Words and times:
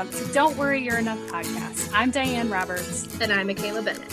welcome 0.00 0.26
to 0.26 0.32
Don't 0.32 0.56
Worry 0.56 0.82
You're 0.82 0.96
Enough 0.96 1.18
podcast. 1.28 1.90
I'm 1.92 2.10
Diane 2.10 2.48
Roberts. 2.48 3.20
And 3.20 3.30
I'm 3.30 3.48
Michaela 3.48 3.82
Bennett. 3.82 4.10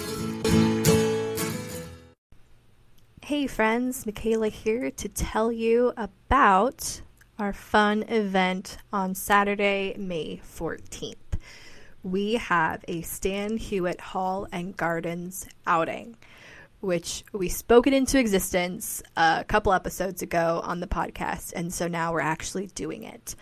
Hey 3.22 3.48
friends, 3.48 4.06
Michaela 4.06 4.50
here 4.50 4.92
to 4.92 5.08
tell 5.08 5.50
you 5.50 5.94
about 5.96 7.00
our 7.40 7.54
fun 7.54 8.04
event 8.10 8.80
on 8.92 9.16
Saturday, 9.16 9.96
May 9.98 10.42
14th. 10.44 11.16
We 12.04 12.34
have 12.34 12.84
a 12.90 13.02
Stan 13.04 13.58
Hywet 13.58 14.02
Hall 14.02 14.46
and 14.52 14.76
Gardens 14.76 15.48
outing 15.66 16.18
which 16.80 17.24
we 17.34 17.50
spoke 17.50 17.88
it 17.88 17.94
into 17.94 18.20
existence 18.20 19.02
a 19.16 19.44
couple 19.48 19.74
episodes 19.74 20.22
ago 20.22 20.62
on 20.64 20.80
the 20.80 20.86
podcast. 20.86 21.52
And 21.56 21.74
so 21.74 21.88
now 21.88 22.14
we're 22.14 22.20
actually 22.20 22.68
doing 22.68 23.02
it. 23.02 23.36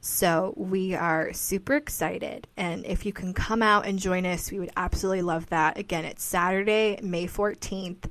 So 0.00 0.54
we 0.56 0.94
are 0.94 1.32
super 1.34 1.76
excited. 1.76 2.46
And 2.56 2.86
if 2.86 3.04
you 3.04 3.12
can 3.12 3.34
come 3.34 3.62
out 3.62 3.86
and 3.86 3.98
join 3.98 4.24
us, 4.24 4.50
we 4.50 4.58
would 4.58 4.70
absolutely 4.76 5.22
love 5.22 5.46
that. 5.50 5.76
Again, 5.76 6.06
it's 6.06 6.24
Saturday, 6.24 6.98
May 7.02 7.26
14th 7.26 8.10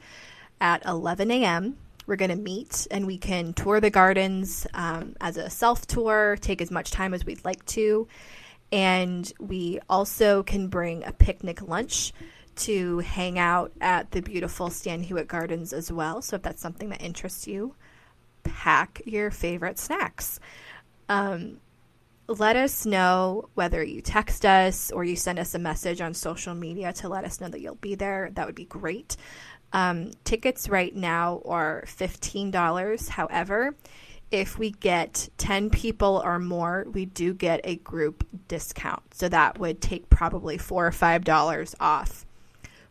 at 0.62 0.86
11 0.86 1.32
a.m. 1.32 1.78
We're 2.06 2.16
going 2.16 2.30
to 2.30 2.36
meet 2.36 2.88
and 2.92 3.08
we 3.08 3.18
can 3.18 3.54
tour 3.54 3.80
the 3.80 3.90
gardens 3.90 4.68
um, 4.74 5.16
as 5.20 5.38
a 5.38 5.50
self 5.50 5.88
tour, 5.88 6.38
take 6.40 6.62
as 6.62 6.70
much 6.70 6.92
time 6.92 7.14
as 7.14 7.26
we'd 7.26 7.44
like 7.44 7.66
to. 7.68 8.08
And 8.72 9.32
we 9.40 9.80
also 9.90 10.44
can 10.44 10.68
bring 10.68 11.04
a 11.04 11.12
picnic 11.12 11.68
lunch 11.68 12.14
to 12.58 13.00
hang 13.00 13.40
out 13.40 13.72
at 13.82 14.12
the 14.12 14.22
beautiful 14.22 14.70
Stan 14.70 15.04
Hywet 15.04 15.28
Gardens 15.28 15.74
as 15.74 15.92
well. 15.92 16.22
So 16.22 16.36
if 16.36 16.44
that's 16.44 16.62
something 16.62 16.90
that 16.90 17.02
interests 17.02 17.48
you, 17.48 17.74
pack 18.44 19.02
your 19.06 19.32
favorite 19.32 19.80
snacks. 19.80 20.40
Um, 21.08 21.60
let 22.38 22.56
us 22.56 22.86
know 22.86 23.50
whether 23.56 23.84
you 23.84 24.02
text 24.02 24.46
us 24.46 24.92
or 24.92 25.04
you 25.04 25.16
send 25.16 25.40
us 25.40 25.56
a 25.56 25.60
message 25.60 26.00
on 26.00 26.14
social 26.14 26.54
media 26.54 26.94
to 26.94 27.10
let 27.10 27.26
us 27.26 27.42
know 27.42 27.50
that 27.50 27.60
you'll 27.60 27.76
be 27.76 27.96
there. 27.96 28.30
That 28.34 28.46
would 28.46 28.56
be 28.56 28.66
great. 28.66 29.18
Um, 29.74 30.12
tickets 30.24 30.70
right 30.70 30.96
now 30.96 31.42
are 31.46 31.84
$15. 31.88 33.10
However, 33.10 33.76
if 34.32 34.60
we 34.60 34.72
get 34.72 35.30
10 35.38 35.72
people 35.72 36.22
or 36.24 36.38
more, 36.38 36.86
we 36.92 37.06
do 37.06 37.34
get 37.34 37.62
a 37.64 37.78
group 37.78 38.28
discount. 38.48 39.16
So 39.16 39.28
that 39.30 39.58
would 39.58 39.82
take 39.82 40.10
probably 40.10 40.60
4 40.60 40.88
or 40.88 40.92
$5 40.92 41.76
off 41.80 42.26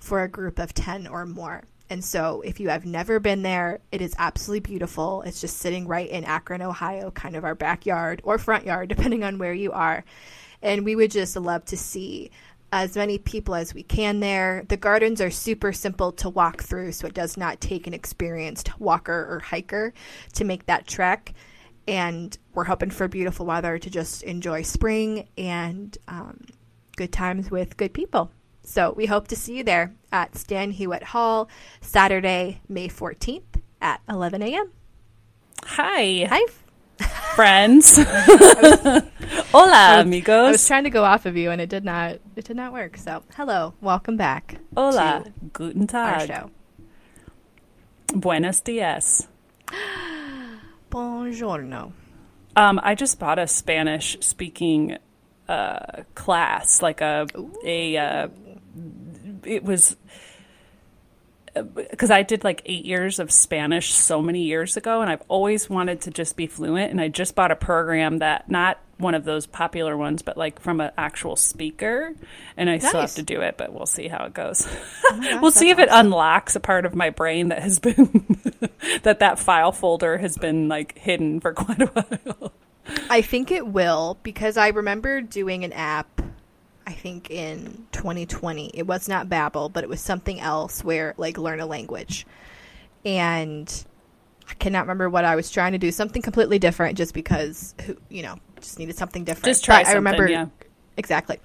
for 0.01 0.23
a 0.23 0.29
group 0.29 0.59
of 0.59 0.75
10 0.75 1.07
or 1.07 1.27
more. 1.27 1.63
And 1.91 2.05
so, 2.05 2.43
if 2.43 2.61
you 2.61 2.69
have 2.69 2.85
never 2.85 3.19
been 3.19 3.43
there, 3.43 3.81
it 3.91 4.03
is 4.03 4.15
absolutely 4.19 4.61
beautiful. 4.61 5.23
It's 5.23 5.41
just 5.41 5.59
sitting 5.59 5.87
right 5.87 6.09
in 6.09 6.25
Akron, 6.25 6.61
Ohio, 6.61 7.11
kind 7.11 7.35
of 7.35 7.45
our 7.45 7.55
backyard 7.55 8.21
or 8.25 8.37
front 8.39 8.67
yard, 8.67 8.89
depending 8.95 9.25
on 9.25 9.39
where 9.39 9.55
you 9.55 9.73
are. 9.73 10.05
And 10.61 10.85
we 10.85 10.97
would 10.97 11.11
just 11.11 11.37
love 11.37 11.65
to 11.67 11.77
see 11.77 12.31
as 12.73 12.97
many 12.97 13.17
people 13.19 13.55
as 13.55 13.73
we 13.73 13.83
can 13.83 14.21
there. 14.21 14.65
The 14.69 14.77
gardens 14.77 15.21
are 15.21 15.31
super 15.31 15.73
simple 15.73 16.13
to 16.13 16.29
walk 16.29 16.63
through, 16.63 16.93
so 16.93 17.07
it 17.07 17.15
does 17.15 17.37
not 17.37 17.61
take 17.61 17.87
an 17.87 17.95
experienced 17.95 18.79
walker 18.79 19.27
or 19.31 19.39
hiker 19.39 19.95
to 20.35 20.45
make 20.45 20.67
that 20.67 20.87
trek. 20.87 21.33
And 21.87 22.37
we're 22.53 22.65
hoping 22.65 22.91
for 22.91 23.09
beautiful 23.09 23.47
weather 23.47 23.79
to 23.79 23.91
just 23.91 24.23
enjoy 24.23 24.61
spring 24.63 25.29
and 25.39 25.97
um, 26.07 26.45
good 26.97 27.13
times 27.13 27.51
with 27.51 27.79
good 27.79 27.95
people. 27.95 28.31
So 28.69 28.93
we 28.93 29.07
hope 29.07 29.29
to 29.29 29.37
see 29.37 29.57
you 29.57 29.65
there 29.65 29.95
at 30.13 30.37
Stan 30.37 30.75
Hywet 30.75 31.03
Hall 31.03 31.49
Saturday, 31.81 32.61
May 32.69 32.89
14th 32.89 33.63
at 33.81 34.03
11 34.11 34.43
a.m. 34.43 34.71
Hi. 35.65 36.27
Hi. 36.29 36.43
Friends. 37.35 37.97
Hola, 37.97 39.07
was, 39.53 40.05
amigos. 40.05 40.49
I 40.49 40.51
was 40.51 40.67
trying 40.67 40.85
to 40.85 40.91
go 40.91 41.03
off 41.03 41.25
of 41.25 41.35
you 41.35 41.51
and 41.51 41.63
it 41.63 41.71
did 41.71 41.83
not 41.83 42.19
it 42.37 42.45
did 42.45 42.57
not 42.57 42.75
work. 42.75 42.99
So, 42.99 43.23
hello. 43.37 43.73
Welcome 43.81 44.19
back. 44.19 44.59
Hola. 44.77 45.25
Guten 45.55 45.87
Tag. 45.87 46.29
Our 46.29 46.37
show. 46.37 46.51
Buenos 48.15 48.61
dias. 48.61 49.29
Buongiorno. 50.91 51.93
Um, 52.55 52.81
I 52.83 52.95
just 52.95 53.19
bought 53.19 53.39
a 53.39 53.47
Spanish 53.47 54.19
speaking 54.21 54.99
uh, 55.49 56.03
class, 56.15 56.83
like 56.83 57.01
a 57.01 57.27
Ooh. 57.35 57.59
a 57.65 57.97
uh, 57.97 58.29
it 59.49 59.65
was 59.65 59.97
uh, 61.57 61.63
because 61.63 62.11
I 62.11 62.23
did 62.23 62.45
like 62.45 62.63
eight 62.67 62.85
years 62.85 63.19
of 63.19 63.31
Spanish 63.31 63.93
so 63.93 64.23
many 64.23 64.43
years 64.43 64.77
ago, 64.77 65.01
and 65.01 65.11
I've 65.11 65.23
always 65.29 65.69
wanted 65.69 66.03
to 66.03 66.11
just 66.11 66.37
be 66.37 66.47
fluent. 66.47 66.91
And 66.91 67.01
I 67.01 67.09
just 67.09 67.35
bought 67.35 67.51
a 67.51 67.57
program 67.57 68.19
that 68.19 68.51
not 68.51 68.79
one 68.99 69.15
of 69.15 69.25
those 69.25 69.47
popular 69.47 69.97
ones, 69.97 70.23
but 70.23 70.37
like 70.37 70.61
from 70.61 70.81
an 70.81 70.91
actual 70.99 71.37
speaker. 71.37 72.15
And 72.57 72.69
I 72.69 72.75
nice. 72.75 72.89
still 72.89 73.01
have 73.01 73.15
to 73.15 73.23
do 73.23 73.41
it, 73.41 73.57
but 73.57 73.73
we'll 73.73 73.87
see 73.87 74.09
how 74.09 74.25
it 74.25 74.35
goes. 74.35 74.69
Oh 75.05 75.21
gosh, 75.23 75.41
we'll 75.41 75.51
see 75.51 75.71
if 75.71 75.79
awesome. 75.79 75.89
it 75.89 75.93
unlocks 75.93 76.57
a 76.57 76.61
part 76.61 76.85
of 76.85 76.95
my 76.95 77.11
brain 77.11 77.49
that 77.49 77.63
has 77.63 77.79
been 77.79 78.27
that 79.03 79.21
that 79.21 79.39
file 79.39 79.73
folder 79.73 80.19
has 80.19 80.37
been 80.37 80.69
like 80.69 80.99
hidden 80.99 81.41
for 81.41 81.53
quite 81.53 81.83
a 81.83 81.87
while. 81.87 82.53
I 83.11 83.23
think 83.23 83.51
it 83.51 83.67
will 83.67 84.19
because 84.23 84.57
I 84.57 84.69
remember 84.69 85.21
doing 85.21 85.65
an 85.65 85.73
app 85.73 86.23
I 86.89 86.93
think 86.93 87.31
in 87.31 87.87
2020. 87.93 88.71
It 88.73 88.87
was 88.87 89.11
not 89.11 89.29
Babbel, 89.29 89.71
but 89.71 89.85
it 89.85 89.91
was 89.91 90.01
something 90.01 90.41
else 90.41 90.83
where 90.83 91.13
like 91.19 91.37
learn 91.37 91.61
a 91.61 91.67
language. 91.67 92.27
And 93.05 93.85
I 94.49 94.55
cannot 94.55 94.81
remember 94.81 95.11
what 95.11 95.27
I 95.27 95.37
was 95.37 95.51
trying 95.51 95.73
to 95.73 95.79
do. 95.79 95.93
Something 95.93 96.23
completely 96.23 96.59
different, 96.59 96.97
just 96.97 97.13
because 97.13 97.75
you 98.09 98.23
know 98.23 98.39
just 98.59 98.79
needed 98.79 98.97
something 98.97 99.23
different. 99.23 99.45
Just 99.45 99.67
try. 99.67 99.83
I 99.87 99.93
remember 99.93 100.29
yeah. 100.29 100.47
exactly, 100.97 101.39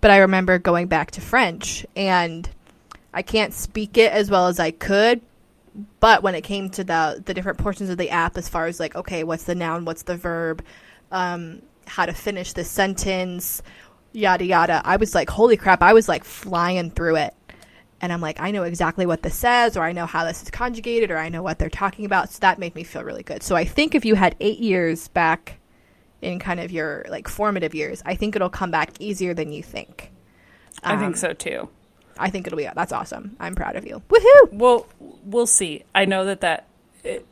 but 0.00 0.10
I 0.10 0.18
remember 0.18 0.58
going 0.58 0.88
back 0.88 1.12
to 1.12 1.20
French, 1.20 1.86
and 1.94 2.50
I 3.14 3.22
can't 3.22 3.54
speak 3.54 3.96
it 3.96 4.10
as 4.10 4.32
well 4.32 4.48
as 4.48 4.58
I 4.58 4.72
could. 4.72 5.20
But 6.00 6.24
when 6.24 6.34
it 6.34 6.42
came 6.42 6.70
to 6.70 6.82
the 6.82 7.22
the 7.24 7.34
different 7.34 7.58
portions 7.58 7.88
of 7.88 7.98
the 7.98 8.10
app, 8.10 8.36
as 8.36 8.48
far 8.48 8.66
as 8.66 8.80
like, 8.80 8.96
okay, 8.96 9.22
what's 9.22 9.44
the 9.44 9.54
noun, 9.54 9.84
what's 9.84 10.02
the 10.02 10.16
verb, 10.16 10.64
um, 11.12 11.62
how 11.86 12.04
to 12.04 12.12
finish 12.12 12.52
the 12.52 12.64
sentence, 12.64 13.62
yada 14.12 14.44
yada. 14.44 14.82
I 14.84 14.96
was 14.96 15.14
like, 15.14 15.30
holy 15.30 15.56
crap, 15.56 15.82
I 15.82 15.92
was 15.92 16.08
like 16.08 16.24
flying 16.24 16.90
through 16.90 17.16
it. 17.16 17.34
And 18.00 18.12
I'm 18.12 18.20
like, 18.20 18.38
I 18.40 18.52
know 18.52 18.62
exactly 18.62 19.06
what 19.06 19.22
this 19.22 19.34
says, 19.34 19.76
or 19.76 19.82
I 19.82 19.92
know 19.92 20.06
how 20.06 20.24
this 20.24 20.42
is 20.42 20.50
conjugated, 20.50 21.10
or 21.10 21.18
I 21.18 21.30
know 21.30 21.42
what 21.42 21.58
they're 21.58 21.68
talking 21.68 22.04
about. 22.04 22.30
So 22.30 22.38
that 22.40 22.58
made 22.58 22.74
me 22.76 22.84
feel 22.84 23.02
really 23.02 23.24
good. 23.24 23.42
So 23.42 23.56
I 23.56 23.64
think 23.64 23.94
if 23.94 24.04
you 24.04 24.14
had 24.14 24.36
eight 24.38 24.60
years 24.60 25.08
back 25.08 25.58
in 26.22 26.38
kind 26.38 26.60
of 26.60 26.70
your 26.70 27.04
like 27.08 27.26
formative 27.26 27.74
years, 27.74 28.02
I 28.06 28.14
think 28.14 28.36
it'll 28.36 28.50
come 28.50 28.70
back 28.70 29.00
easier 29.00 29.34
than 29.34 29.52
you 29.52 29.62
think. 29.62 30.12
Um, 30.84 30.96
I 30.96 31.00
think 31.00 31.14
um, 31.14 31.16
so 31.16 31.32
too. 31.32 31.68
I 32.18 32.30
think 32.30 32.46
it'll 32.46 32.56
be 32.56 32.68
that's 32.72 32.92
awesome. 32.92 33.36
I'm 33.40 33.54
proud 33.54 33.76
of 33.76 33.86
you. 33.86 34.02
Woohoo! 34.08 34.52
Well, 34.52 34.86
we'll 35.24 35.46
see. 35.46 35.84
I 35.94 36.04
know 36.04 36.24
that 36.24 36.40
that 36.40 36.68
it, 37.04 37.26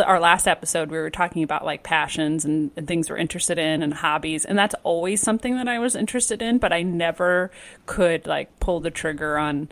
our 0.00 0.20
last 0.20 0.46
episode 0.46 0.90
we 0.90 0.96
were 0.96 1.10
talking 1.10 1.42
about 1.42 1.64
like 1.64 1.82
passions 1.82 2.44
and, 2.44 2.70
and, 2.76 2.86
things 2.86 3.10
we're 3.10 3.16
interested 3.16 3.58
in 3.58 3.82
and 3.82 3.94
hobbies 3.94 4.44
and 4.44 4.58
that's 4.58 4.74
always 4.82 5.20
something 5.20 5.56
that 5.56 5.68
i 5.68 5.78
was 5.78 5.94
interested 5.94 6.40
in 6.40 6.58
but 6.58 6.72
i 6.72 6.82
never 6.82 7.50
could 7.86 8.26
like 8.26 8.58
pull 8.60 8.80
the 8.80 8.90
trigger 8.90 9.36
on 9.36 9.68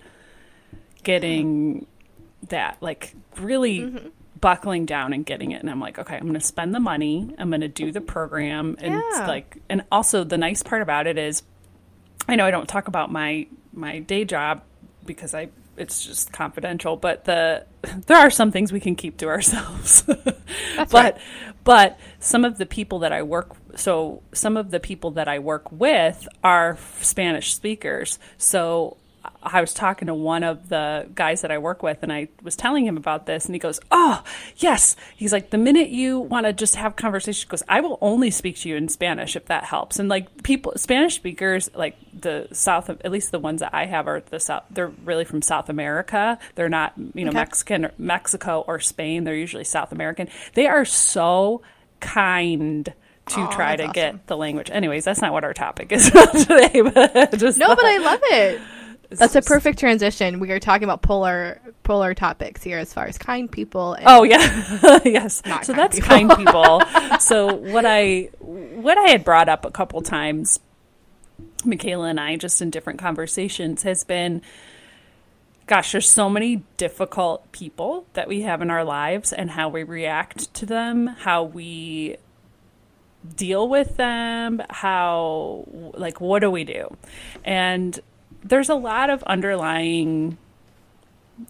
getting 1.02 1.86
that 2.48 2.76
like 2.80 3.14
really 3.38 3.80
mm-hmm. 3.80 4.08
buckling 4.40 4.84
down 4.84 5.12
and 5.12 5.24
getting 5.24 5.52
it 5.52 5.60
and 5.60 5.70
i'm 5.70 5.80
like 5.80 5.98
okay 5.98 6.16
i'm 6.16 6.22
going 6.22 6.34
to 6.34 6.40
spend 6.40 6.74
the 6.74 6.80
money 6.80 7.34
i'm 7.38 7.48
going 7.48 7.60
to 7.60 7.68
do 7.68 7.92
the 7.92 8.00
program 8.00 8.76
and 8.80 8.94
yeah. 8.94 9.26
like 9.26 9.58
and 9.68 9.84
also 9.90 10.24
the 10.24 10.38
nice 10.38 10.62
part 10.62 10.82
about 10.82 11.06
it 11.06 11.18
is 11.18 11.42
i 12.28 12.36
know 12.36 12.44
i 12.44 12.50
don't 12.50 12.68
talk 12.68 12.88
about 12.88 13.10
my 13.10 13.46
my 13.72 13.98
day 14.00 14.24
job 14.24 14.62
because 15.06 15.34
i 15.34 15.48
it's 15.80 16.04
just 16.04 16.32
confidential. 16.32 16.96
But 16.96 17.24
the 17.24 17.66
there 18.06 18.18
are 18.18 18.30
some 18.30 18.52
things 18.52 18.72
we 18.72 18.80
can 18.80 18.94
keep 18.94 19.16
to 19.18 19.28
ourselves. 19.28 20.02
but 20.76 20.92
right. 20.92 21.16
but 21.64 21.98
some 22.18 22.44
of 22.44 22.58
the 22.58 22.66
people 22.66 23.00
that 23.00 23.12
I 23.12 23.22
work 23.22 23.56
so 23.76 24.22
some 24.32 24.56
of 24.56 24.70
the 24.70 24.80
people 24.80 25.12
that 25.12 25.28
I 25.28 25.38
work 25.38 25.70
with 25.72 26.28
are 26.44 26.78
Spanish 27.00 27.54
speakers. 27.54 28.18
So 28.36 28.96
I 29.42 29.60
was 29.60 29.74
talking 29.74 30.06
to 30.06 30.14
one 30.14 30.42
of 30.42 30.68
the 30.68 31.08
guys 31.14 31.42
that 31.42 31.50
I 31.50 31.58
work 31.58 31.82
with, 31.82 32.02
and 32.02 32.12
I 32.12 32.28
was 32.42 32.56
telling 32.56 32.86
him 32.86 32.96
about 32.96 33.26
this, 33.26 33.46
and 33.46 33.54
he 33.54 33.58
goes, 33.58 33.80
"Oh, 33.90 34.22
yes." 34.56 34.96
He's 35.16 35.32
like, 35.32 35.50
"The 35.50 35.58
minute 35.58 35.88
you 35.88 36.18
want 36.18 36.46
to 36.46 36.52
just 36.52 36.76
have 36.76 36.96
conversation, 36.96 37.48
goes, 37.48 37.62
I 37.68 37.80
will 37.80 37.98
only 38.00 38.30
speak 38.30 38.58
to 38.60 38.68
you 38.68 38.76
in 38.76 38.88
Spanish 38.88 39.36
if 39.36 39.46
that 39.46 39.64
helps." 39.64 39.98
And 39.98 40.08
like 40.08 40.42
people, 40.42 40.72
Spanish 40.76 41.16
speakers, 41.16 41.70
like 41.74 41.96
the 42.18 42.48
South, 42.52 42.88
of 42.88 43.00
at 43.04 43.10
least 43.10 43.30
the 43.30 43.38
ones 43.38 43.60
that 43.60 43.74
I 43.74 43.86
have 43.86 44.08
are 44.08 44.20
the 44.20 44.40
South. 44.40 44.64
They're 44.70 44.92
really 45.04 45.24
from 45.24 45.42
South 45.42 45.68
America. 45.68 46.38
They're 46.54 46.68
not, 46.68 46.94
you 47.14 47.24
know, 47.24 47.30
okay. 47.30 47.38
Mexican, 47.38 47.84
or 47.86 47.92
Mexico 47.98 48.64
or 48.66 48.80
Spain. 48.80 49.24
They're 49.24 49.34
usually 49.34 49.64
South 49.64 49.92
American. 49.92 50.28
They 50.54 50.66
are 50.66 50.84
so 50.84 51.62
kind 52.00 52.92
to 53.26 53.40
oh, 53.40 53.50
try 53.52 53.76
to 53.76 53.84
awesome. 53.84 53.92
get 53.92 54.26
the 54.26 54.36
language. 54.36 54.70
Anyways, 54.70 55.04
that's 55.04 55.20
not 55.20 55.32
what 55.32 55.44
our 55.44 55.54
topic 55.54 55.92
is 55.92 56.10
today. 56.10 56.80
But 56.82 57.38
just 57.38 57.58
no, 57.58 57.68
but 57.68 57.84
I 57.84 57.98
love 57.98 58.20
it. 58.22 58.60
That's 59.10 59.34
a 59.34 59.42
perfect 59.42 59.78
transition. 59.78 60.38
We 60.40 60.50
are 60.52 60.60
talking 60.60 60.84
about 60.84 61.02
polar 61.02 61.60
polar 61.82 62.14
topics 62.14 62.62
here 62.62 62.78
as 62.78 62.92
far 62.94 63.06
as 63.06 63.18
kind 63.18 63.50
people. 63.50 63.96
oh 64.06 64.22
yeah, 64.22 64.98
yes. 65.04 65.42
so 65.62 65.72
that's 65.72 65.96
people. 65.96 66.08
kind 66.08 66.36
people. 66.36 66.82
so 67.20 67.54
what 67.54 67.84
I 67.84 68.30
what 68.40 68.96
I 68.98 69.10
had 69.10 69.24
brought 69.24 69.48
up 69.48 69.64
a 69.64 69.70
couple 69.70 70.00
times 70.02 70.60
Michaela 71.64 72.08
and 72.08 72.20
I, 72.20 72.36
just 72.36 72.62
in 72.62 72.70
different 72.70 72.98
conversations, 72.98 73.82
has 73.82 74.04
been 74.04 74.42
gosh, 75.66 75.92
there's 75.92 76.10
so 76.10 76.28
many 76.28 76.64
difficult 76.78 77.52
people 77.52 78.04
that 78.14 78.26
we 78.26 78.42
have 78.42 78.60
in 78.60 78.70
our 78.70 78.82
lives 78.82 79.32
and 79.32 79.52
how 79.52 79.68
we 79.68 79.84
react 79.84 80.52
to 80.52 80.66
them, 80.66 81.06
how 81.06 81.44
we 81.44 82.16
deal 83.36 83.68
with 83.68 83.96
them, 83.96 84.60
how, 84.68 85.64
like, 85.94 86.20
what 86.20 86.40
do 86.40 86.50
we 86.50 86.64
do? 86.64 86.96
And 87.44 88.00
there's 88.42 88.68
a 88.68 88.74
lot 88.74 89.10
of 89.10 89.22
underlying 89.24 90.38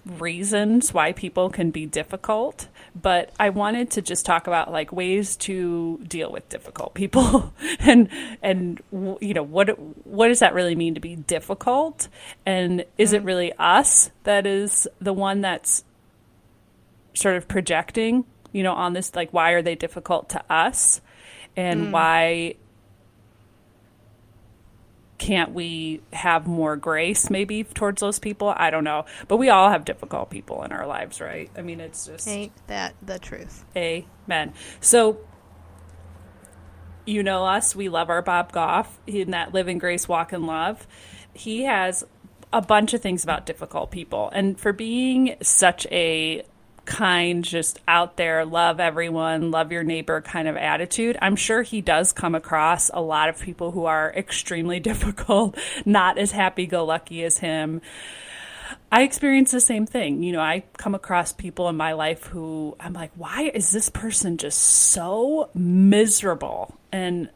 reasons 0.06 0.94
why 0.94 1.12
people 1.12 1.50
can 1.50 1.70
be 1.70 1.86
difficult, 1.86 2.68
but 3.00 3.32
I 3.38 3.50
wanted 3.50 3.90
to 3.92 4.02
just 4.02 4.24
talk 4.24 4.46
about 4.46 4.70
like 4.70 4.92
ways 4.92 5.36
to 5.36 5.98
deal 6.06 6.30
with 6.30 6.48
difficult 6.48 6.94
people. 6.94 7.52
And 7.82 8.08
and 8.42 8.80
you 9.20 9.32
know 9.32 9.42
what 9.42 9.68
what 10.06 10.28
does 10.28 10.40
that 10.40 10.52
really 10.52 10.74
mean 10.74 10.94
to 10.94 11.00
be 11.00 11.16
difficult? 11.16 12.08
And 12.44 12.84
is 12.98 13.12
it 13.12 13.22
really 13.22 13.52
us 13.54 14.10
that 14.24 14.46
is 14.46 14.86
the 15.00 15.12
one 15.12 15.40
that's 15.40 15.82
sort 17.14 17.36
of 17.36 17.48
projecting, 17.48 18.24
you 18.52 18.62
know, 18.62 18.74
on 18.74 18.92
this 18.92 19.14
like 19.16 19.32
why 19.32 19.52
are 19.52 19.62
they 19.62 19.76
difficult 19.76 20.28
to 20.30 20.52
us? 20.52 21.00
And 21.56 21.86
mm. 21.86 21.90
why 21.92 22.54
can't 25.20 25.52
we 25.52 26.00
have 26.14 26.46
more 26.46 26.76
grace 26.76 27.28
maybe 27.28 27.62
towards 27.62 28.00
those 28.00 28.18
people? 28.18 28.54
I 28.56 28.70
don't 28.70 28.84
know. 28.84 29.04
But 29.28 29.36
we 29.36 29.50
all 29.50 29.70
have 29.70 29.84
difficult 29.84 30.30
people 30.30 30.62
in 30.64 30.72
our 30.72 30.86
lives, 30.86 31.20
right? 31.20 31.50
I 31.56 31.60
mean, 31.60 31.78
it's 31.78 32.06
just. 32.06 32.26
Ain't 32.26 32.52
that 32.68 32.94
the 33.02 33.18
truth? 33.18 33.66
Amen. 33.76 34.54
So, 34.80 35.20
you 37.04 37.22
know 37.22 37.44
us. 37.44 37.76
We 37.76 37.90
love 37.90 38.08
our 38.08 38.22
Bob 38.22 38.50
Goff 38.50 38.98
in 39.06 39.32
that 39.32 39.52
Live 39.52 39.68
in 39.68 39.76
Grace, 39.76 40.08
Walk 40.08 40.32
in 40.32 40.46
Love. 40.46 40.88
He 41.34 41.64
has 41.64 42.02
a 42.50 42.62
bunch 42.62 42.94
of 42.94 43.02
things 43.02 43.22
about 43.22 43.44
difficult 43.44 43.90
people. 43.90 44.30
And 44.32 44.58
for 44.58 44.72
being 44.72 45.36
such 45.42 45.86
a 45.90 46.44
kind, 46.84 47.44
just 47.44 47.78
out 47.86 48.16
there, 48.16 48.44
love 48.44 48.80
everyone, 48.80 49.50
love 49.50 49.72
your 49.72 49.82
neighbor 49.82 50.20
kind 50.20 50.48
of 50.48 50.56
attitude. 50.56 51.16
I'm 51.20 51.36
sure 51.36 51.62
he 51.62 51.80
does 51.80 52.12
come 52.12 52.34
across 52.34 52.90
a 52.92 53.00
lot 53.00 53.28
of 53.28 53.40
people 53.40 53.70
who 53.70 53.84
are 53.84 54.12
extremely 54.14 54.80
difficult, 54.90 55.58
not 55.84 56.18
as 56.18 56.32
happy 56.32 56.66
go 56.66 56.84
lucky 56.84 57.24
as 57.24 57.38
him. 57.38 57.80
I 58.92 59.02
experience 59.02 59.50
the 59.50 59.60
same 59.60 59.86
thing. 59.86 60.22
You 60.22 60.32
know, 60.32 60.40
I 60.40 60.64
come 60.76 60.94
across 60.94 61.32
people 61.32 61.68
in 61.68 61.76
my 61.76 61.92
life 61.92 62.24
who 62.24 62.76
I'm 62.80 62.92
like, 62.92 63.12
why 63.14 63.50
is 63.54 63.70
this 63.70 63.88
person 63.88 64.36
just 64.36 64.58
so 64.58 65.50
miserable? 65.54 66.76
And 66.90 67.30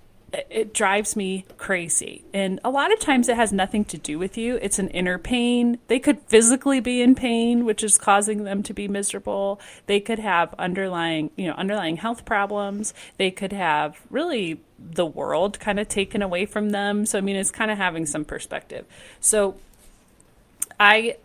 it 0.51 0.75
drives 0.75 1.17
me 1.17 1.45
crazy. 1.57 2.25
And 2.33 2.61
a 2.65 2.71
lot 2.71 2.93
of 2.93 3.01
times 3.01 3.29
it 3.29 3.37
has 3.37 3.53
nothing 3.53 3.85
to 3.87 3.99
do 3.99 4.19
with 4.19 4.37
you. 4.37 4.59
It's 4.63 4.79
an 4.79 4.89
inner 4.91 5.19
pain. 5.19 5.79
They 5.89 5.99
could 5.99 6.21
physically 6.23 6.81
be 6.81 7.03
in 7.03 7.15
pain, 7.15 7.65
which 7.65 7.83
is 7.83 7.99
causing 7.99 8.45
them 8.45 8.63
to 8.65 8.75
be 8.75 8.89
miserable. 8.89 9.61
They 9.87 10.01
could 10.01 10.19
have 10.19 10.55
underlying, 10.59 11.31
you 11.37 11.47
know, 11.47 11.55
underlying 11.55 11.97
health 11.97 12.25
problems. 12.25 12.95
They 13.17 13.31
could 13.31 13.53
have 13.53 14.01
really 14.11 14.61
the 14.79 15.07
world 15.07 15.61
kind 15.61 15.79
of 15.79 15.89
taken 15.89 16.23
away 16.23 16.47
from 16.47 16.71
them. 16.71 17.07
So 17.07 17.19
I 17.19 17.21
mean, 17.21 17.37
it's 17.37 17.51
kind 17.51 17.71
of 17.71 17.79
having 17.79 18.07
some 18.07 18.25
perspective. 18.25 18.87
So 19.21 19.57
I 20.79 21.17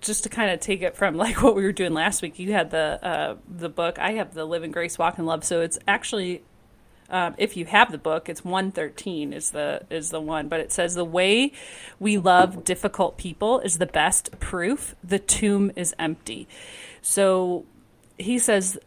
just 0.00 0.24
to 0.24 0.28
kind 0.28 0.50
of 0.50 0.60
take 0.60 0.82
it 0.82 0.96
from 0.96 1.16
like 1.16 1.42
what 1.42 1.56
we 1.56 1.62
were 1.62 1.72
doing 1.72 1.94
last 1.94 2.22
week, 2.22 2.38
you 2.38 2.52
had 2.52 2.70
the 2.70 2.98
uh, 3.02 3.36
the 3.48 3.68
book. 3.68 3.98
I 3.98 4.12
have 4.12 4.34
the 4.34 4.44
Live 4.44 4.62
in 4.62 4.70
Grace, 4.70 4.98
Walk 4.98 5.18
in 5.18 5.26
Love. 5.26 5.44
So 5.44 5.60
it's 5.60 5.78
actually 5.88 6.42
um, 7.10 7.34
if 7.38 7.56
you 7.56 7.66
have 7.66 7.92
the 7.92 7.98
book, 7.98 8.28
it's 8.28 8.44
113 8.44 9.32
is 9.32 9.50
the 9.50 9.82
is 9.90 10.10
the 10.10 10.20
one, 10.20 10.48
but 10.48 10.60
it 10.60 10.72
says 10.72 10.94
the 10.94 11.04
way 11.04 11.52
we 12.00 12.16
love 12.16 12.64
difficult 12.64 13.18
people 13.18 13.60
is 13.60 13.78
the 13.78 13.86
best 13.86 14.38
proof 14.40 14.94
the 15.04 15.18
tomb 15.18 15.70
is 15.76 15.94
empty. 15.98 16.48
So 17.02 17.64
he 18.18 18.38
says 18.38 18.78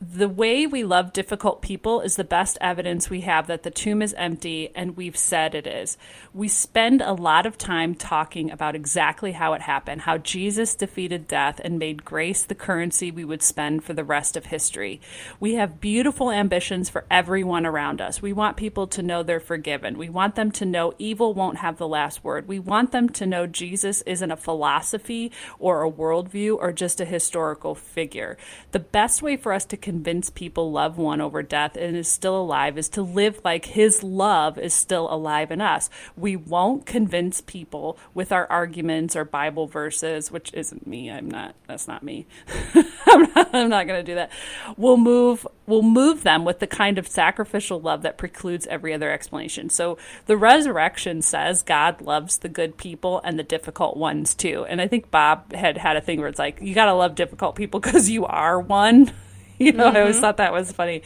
the 0.00 0.28
way 0.28 0.64
we 0.64 0.84
love 0.84 1.12
difficult 1.12 1.60
people 1.60 2.00
is 2.00 2.14
the 2.14 2.22
best 2.22 2.56
evidence 2.60 3.10
we 3.10 3.22
have 3.22 3.48
that 3.48 3.64
the 3.64 3.70
tomb 3.70 4.00
is 4.00 4.14
empty, 4.14 4.70
and 4.76 4.96
we've 4.96 5.16
said 5.16 5.56
it 5.56 5.66
is. 5.66 5.98
We 6.32 6.46
spend 6.46 7.02
a 7.02 7.12
lot 7.12 7.46
of 7.46 7.58
time 7.58 7.96
talking 7.96 8.48
about 8.48 8.76
exactly 8.76 9.32
how 9.32 9.54
it 9.54 9.62
happened, 9.62 10.02
how 10.02 10.18
Jesus 10.18 10.76
defeated 10.76 11.26
death 11.26 11.60
and 11.64 11.80
made 11.80 12.04
grace 12.04 12.44
the 12.44 12.54
currency 12.54 13.10
we 13.10 13.24
would 13.24 13.42
spend 13.42 13.82
for 13.82 13.92
the 13.92 14.04
rest 14.04 14.36
of 14.36 14.46
history. 14.46 15.00
We 15.40 15.54
have 15.54 15.80
beautiful 15.80 16.30
ambitions 16.30 16.88
for 16.88 17.04
everyone 17.10 17.66
around 17.66 18.00
us. 18.00 18.22
We 18.22 18.32
want 18.32 18.56
people 18.56 18.86
to 18.86 19.02
know 19.02 19.24
they're 19.24 19.40
forgiven. 19.40 19.98
We 19.98 20.08
want 20.08 20.36
them 20.36 20.52
to 20.52 20.64
know 20.64 20.94
evil 20.98 21.34
won't 21.34 21.58
have 21.58 21.76
the 21.76 21.88
last 21.88 22.22
word. 22.22 22.46
We 22.46 22.60
want 22.60 22.92
them 22.92 23.08
to 23.08 23.26
know 23.26 23.48
Jesus 23.48 24.02
isn't 24.02 24.30
a 24.30 24.36
philosophy 24.36 25.32
or 25.58 25.82
a 25.82 25.90
worldview 25.90 26.56
or 26.56 26.70
just 26.70 27.00
a 27.00 27.04
historical 27.04 27.74
figure. 27.74 28.38
The 28.70 28.78
best 28.78 29.22
way 29.22 29.36
for 29.36 29.52
us 29.52 29.64
to 29.64 29.87
convince 29.88 30.28
people 30.28 30.70
love 30.70 30.98
one 30.98 31.18
over 31.18 31.42
death 31.42 31.74
and 31.74 31.96
is 31.96 32.06
still 32.06 32.38
alive 32.38 32.76
is 32.76 32.90
to 32.90 33.00
live 33.00 33.40
like 33.42 33.64
his 33.64 34.02
love 34.02 34.58
is 34.58 34.74
still 34.74 35.10
alive 35.10 35.50
in 35.50 35.62
us. 35.62 35.88
We 36.14 36.36
won't 36.36 36.84
convince 36.84 37.40
people 37.40 37.98
with 38.12 38.30
our 38.30 38.46
arguments 38.50 39.16
or 39.16 39.24
Bible 39.24 39.66
verses, 39.66 40.30
which 40.30 40.52
isn't 40.52 40.86
me. 40.86 41.10
I'm 41.10 41.30
not, 41.30 41.54
that's 41.66 41.88
not 41.88 42.02
me. 42.02 42.26
I'm 43.06 43.32
not, 43.34 43.54
I'm 43.54 43.70
not 43.70 43.86
going 43.86 43.98
to 43.98 44.02
do 44.02 44.16
that. 44.16 44.30
We'll 44.76 44.98
move, 44.98 45.46
we'll 45.64 45.80
move 45.80 46.22
them 46.22 46.44
with 46.44 46.58
the 46.58 46.66
kind 46.66 46.98
of 46.98 47.08
sacrificial 47.08 47.80
love 47.80 48.02
that 48.02 48.18
precludes 48.18 48.66
every 48.66 48.92
other 48.92 49.10
explanation. 49.10 49.70
So 49.70 49.96
the 50.26 50.36
resurrection 50.36 51.22
says 51.22 51.62
God 51.62 52.02
loves 52.02 52.36
the 52.36 52.50
good 52.50 52.76
people 52.76 53.22
and 53.24 53.38
the 53.38 53.42
difficult 53.42 53.96
ones 53.96 54.34
too. 54.34 54.66
And 54.68 54.82
I 54.82 54.86
think 54.86 55.10
Bob 55.10 55.54
had 55.54 55.78
had 55.78 55.96
a 55.96 56.02
thing 56.02 56.18
where 56.18 56.28
it's 56.28 56.38
like, 56.38 56.60
you 56.60 56.74
got 56.74 56.86
to 56.86 56.94
love 56.94 57.14
difficult 57.14 57.56
people 57.56 57.80
because 57.80 58.10
you 58.10 58.26
are 58.26 58.60
one. 58.60 59.10
you 59.64 59.72
know, 59.72 59.86
mm-hmm. 59.86 59.96
I 59.96 60.00
always 60.00 60.16
mm-hmm. 60.16 60.22
thought 60.22 60.36
that 60.38 60.52
was 60.52 60.72
funny. 60.72 61.02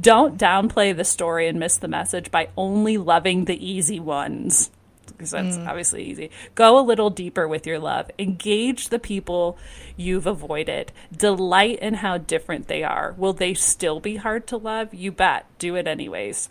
Don't 0.00 0.38
downplay 0.38 0.96
the 0.96 1.04
story 1.04 1.48
and 1.48 1.58
miss 1.58 1.78
the 1.78 1.88
message 1.88 2.30
by 2.30 2.48
only 2.56 2.98
loving 2.98 3.46
the 3.46 3.66
easy 3.66 4.00
ones. 4.00 4.70
Because 5.06 5.30
that's 5.30 5.56
mm. 5.56 5.68
obviously 5.68 6.04
easy. 6.04 6.30
Go 6.54 6.78
a 6.78 6.82
little 6.82 7.08
deeper 7.08 7.46
with 7.46 7.66
your 7.66 7.78
love. 7.78 8.10
Engage 8.18 8.88
the 8.88 8.98
people 8.98 9.56
you've 9.96 10.26
avoided. 10.26 10.92
Delight 11.16 11.78
in 11.78 11.94
how 11.94 12.18
different 12.18 12.66
they 12.66 12.82
are. 12.82 13.14
Will 13.16 13.32
they 13.32 13.54
still 13.54 14.00
be 14.00 14.16
hard 14.16 14.46
to 14.48 14.56
love? 14.56 14.92
You 14.92 15.12
bet. 15.12 15.46
Do 15.58 15.76
it 15.76 15.86
anyways. 15.86 16.48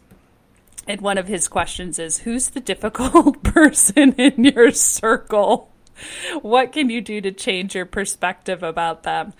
And 0.87 1.01
one 1.01 1.17
of 1.17 1.27
his 1.27 1.47
questions 1.47 1.99
is 1.99 2.19
Who's 2.19 2.49
the 2.49 2.59
difficult 2.59 3.43
person 3.43 4.13
in 4.13 4.43
your 4.43 4.71
circle? 4.71 5.69
What 6.41 6.71
can 6.71 6.89
you 6.89 7.01
do 7.01 7.21
to 7.21 7.31
change 7.31 7.75
your 7.75 7.85
perspective 7.85 8.63
about 8.63 9.03
them? 9.03 9.33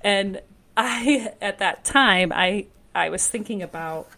And 0.00 0.40
I 0.78 1.32
at 1.42 1.58
that 1.58 1.84
time 1.84 2.32
I 2.32 2.66
I 2.94 3.10
was 3.10 3.26
thinking 3.26 3.62
about 3.62 4.08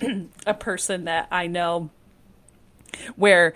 a 0.46 0.54
person 0.54 1.04
that 1.04 1.26
I 1.30 1.48
know 1.48 1.90
where 3.16 3.52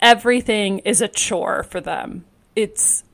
everything 0.00 0.80
is 0.80 1.00
a 1.00 1.06
chore 1.06 1.62
for 1.62 1.80
them. 1.80 2.24
It's 2.56 3.04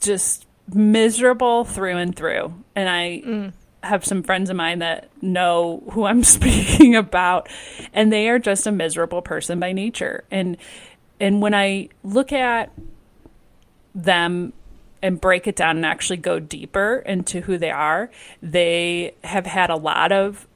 just 0.00 0.46
miserable 0.72 1.64
through 1.64 1.96
and 1.96 2.14
through. 2.14 2.52
And 2.74 2.88
I 2.88 3.22
mm. 3.24 3.52
have 3.82 4.04
some 4.04 4.22
friends 4.22 4.50
of 4.50 4.56
mine 4.56 4.80
that 4.80 5.08
know 5.22 5.82
who 5.92 6.04
I'm 6.04 6.22
speaking 6.38 6.96
about 6.96 7.48
and 7.94 8.12
they 8.12 8.28
are 8.28 8.38
just 8.38 8.66
a 8.66 8.72
miserable 8.72 9.22
person 9.22 9.58
by 9.58 9.72
nature. 9.72 10.24
And 10.30 10.58
and 11.18 11.40
when 11.40 11.54
I 11.54 11.88
look 12.04 12.30
at 12.30 12.70
them 13.94 14.52
and 15.02 15.20
break 15.20 15.46
it 15.46 15.56
down 15.56 15.76
and 15.76 15.86
actually 15.86 16.16
go 16.16 16.38
deeper 16.38 17.02
into 17.06 17.42
who 17.42 17.58
they 17.58 17.70
are, 17.70 18.10
they 18.42 19.14
have 19.24 19.46
had 19.46 19.70
a 19.70 19.76
lot 19.76 20.12
of 20.12 20.46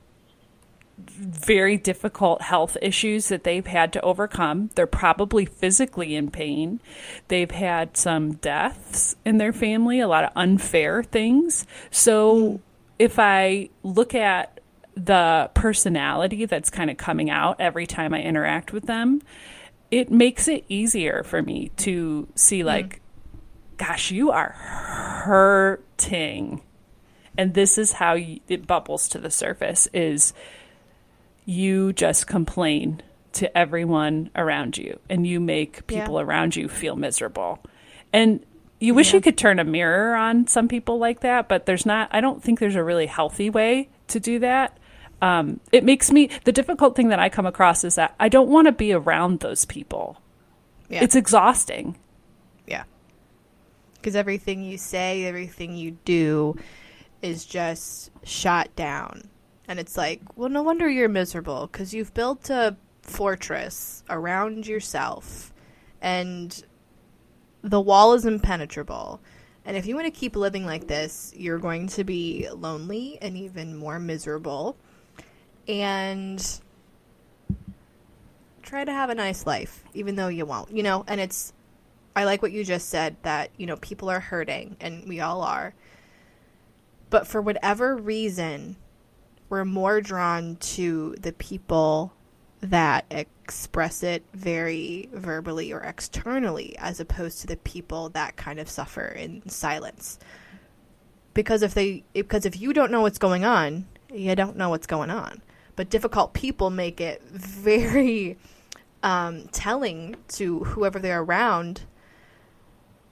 very 1.06 1.76
difficult 1.76 2.42
health 2.42 2.76
issues 2.82 3.28
that 3.28 3.44
they've 3.44 3.66
had 3.66 3.92
to 3.92 4.00
overcome. 4.02 4.70
They're 4.75 4.87
probably 4.87 5.44
physically 5.44 6.14
in 6.14 6.30
pain. 6.30 6.80
They've 7.28 7.50
had 7.50 7.97
some 7.97 8.35
deaths 8.35 9.16
in 9.25 9.38
their 9.38 9.52
family, 9.52 10.00
a 10.00 10.09
lot 10.09 10.25
of 10.25 10.30
unfair 10.37 11.02
things. 11.02 11.66
So 11.90 12.61
if 12.99 13.18
I 13.18 13.70
look 13.82 14.14
at 14.14 14.61
the 14.94 15.50
personality 15.54 16.44
that's 16.44 16.70
kind 16.70 16.90
of 16.90 16.97
coming 16.97 17.30
out 17.30 17.61
every 17.61 17.87
time 17.87 18.12
I 18.12 18.23
interact 18.23 18.73
with 18.73 18.85
them, 18.85 19.23
it 19.90 20.11
makes 20.11 20.49
it 20.49 20.64
easier 20.68 21.23
for 21.25 21.42
me 21.42 21.70
to 21.78 22.28
see 22.35 22.61
hmm. 22.61 22.66
like 22.66 23.00
gosh, 23.81 24.11
you 24.11 24.31
are 24.31 24.51
hurting. 25.25 26.61
And 27.39 27.55
this 27.55 27.79
is 27.79 27.93
how 27.93 28.13
you, 28.15 28.41
it 28.47 28.67
bubbles 28.67 29.09
to 29.09 29.19
the 29.19 29.31
surface 29.31 29.89
is 29.95 30.35
you 31.47 31.95
just 31.95 32.27
complain 32.27 33.01
to 33.33 33.57
everyone 33.57 34.31
around 34.37 34.77
you 34.77 34.99
and 35.09 35.27
you 35.27 35.41
make 35.41 35.87
people 35.87 36.17
yeah. 36.17 36.23
around 36.23 36.57
you 36.57 36.69
feel 36.69 36.95
miserable. 36.95 37.59
And 38.13 38.45
you 38.81 38.93
wish 38.93 39.13
yeah. 39.13 39.17
you 39.17 39.21
could 39.23 39.39
turn 39.39 39.59
a 39.59 39.65
mirror 39.65 40.15
on 40.15 40.47
some 40.47 40.69
people 40.69 40.99
like 40.99 41.21
that, 41.21 41.49
but 41.49 41.65
there's 41.65 41.87
not 41.87 42.09
I 42.13 42.21
don't 42.21 42.43
think 42.43 42.59
there's 42.59 42.77
a 42.77 42.85
really 42.85 43.07
healthy 43.07 43.49
way 43.49 43.89
to 44.09 44.21
do 44.21 44.41
that. 44.41 44.77
um, 45.23 45.61
it 45.73 45.85
makes 45.85 46.11
me 46.11 46.29
the 46.45 46.53
difficult 46.53 46.97
thing 46.97 47.09
that 47.09 47.19
I 47.19 47.29
come 47.29 47.47
across 47.47 47.85
is 47.85 47.95
that 47.95 48.15
I 48.19 48.29
don't 48.29 48.49
want 48.49 48.67
to 48.67 48.73
be 48.73 48.93
around 48.93 49.41
those 49.41 49.65
people. 49.65 50.21
Yeah. 50.89 51.03
It's 51.03 51.15
exhausting. 51.15 51.97
Yeah. 52.67 52.85
Because 54.00 54.16
everything 54.16 54.62
you 54.62 54.78
say, 54.78 55.25
everything 55.25 55.76
you 55.76 55.99
do 56.04 56.57
is 57.21 57.45
just 57.45 58.11
shot 58.25 58.75
down. 58.75 59.28
And 59.69 59.78
it's 59.78 59.97
like, 59.97 60.23
well, 60.37 60.49
no 60.49 60.62
wonder 60.62 60.88
you're 60.88 61.09
miserable 61.09 61.69
because 61.71 61.92
you've 61.92 62.14
built 62.14 62.50
a 62.50 62.76
fortress 63.02 64.02
around 64.09 64.66
yourself 64.66 65.52
and 66.00 66.64
the 67.62 67.80
wall 67.80 68.14
is 68.14 68.25
impenetrable. 68.25 69.21
And 69.64 69.76
if 69.76 69.87
you 69.87 69.95
want 69.95 70.07
to 70.07 70.11
keep 70.11 70.35
living 70.35 70.64
like 70.64 70.87
this, 70.87 71.33
you're 71.37 71.59
going 71.59 71.88
to 71.88 72.04
be 72.04 72.49
lonely 72.50 73.19
and 73.21 73.37
even 73.37 73.76
more 73.76 73.99
miserable. 73.99 74.76
And 75.69 76.61
try 78.62 78.85
to 78.85 78.92
have 78.92 79.11
a 79.11 79.14
nice 79.14 79.47
life, 79.47 79.85
even 79.95 80.16
though 80.16 80.28
you 80.28 80.47
won't, 80.47 80.75
you 80.75 80.83
know? 80.83 81.04
And 81.07 81.21
it's, 81.21 81.52
I 82.21 82.25
like 82.25 82.43
what 82.43 82.53
you 82.53 82.65
just 82.65 82.91
said 82.91 83.17
that, 83.23 83.50
you 83.57 83.65
know, 83.65 83.77
people 83.77 84.11
are 84.11 84.21
hurting, 84.21 84.77
and 84.79 85.09
we 85.09 85.21
all 85.21 85.41
are. 85.41 85.73
But 87.09 87.27
for 87.27 87.41
whatever 87.41 87.97
reason, 87.97 88.77
we're 89.49 89.65
more 89.65 90.03
drawn 90.03 90.57
to 90.57 91.15
the 91.19 91.33
people 91.33 92.12
that 92.61 93.07
express 93.11 94.03
it 94.03 94.23
very 94.35 95.09
verbally 95.15 95.73
or 95.73 95.81
externally 95.81 96.77
as 96.77 97.00
opposed 97.00 97.41
to 97.41 97.47
the 97.47 97.57
people 97.57 98.11
that 98.11 98.37
kind 98.37 98.61
of 98.61 98.69
suffer 98.69 99.07
in 99.07 99.49
silence 99.49 100.19
because 101.33 101.62
if 101.62 101.73
they 101.73 102.05
because 102.12 102.45
if 102.45 102.61
you 102.61 102.75
don't 102.75 102.93
know 102.93 103.00
what's 103.00 103.17
going 103.17 103.47
on 103.47 103.87
you 104.12 104.37
don't 104.37 104.59
know 104.59 104.69
what's 104.69 104.87
going 104.87 105.09
on 105.09 105.41
but 105.75 105.89
difficult 105.89 106.35
people 106.35 106.69
make 106.69 107.00
it 107.00 107.23
very 107.33 108.37
um, 109.03 109.49
telling 109.53 110.15
to 110.29 110.61
whoever 110.65 110.99
they're 110.99 111.23
around 111.23 111.81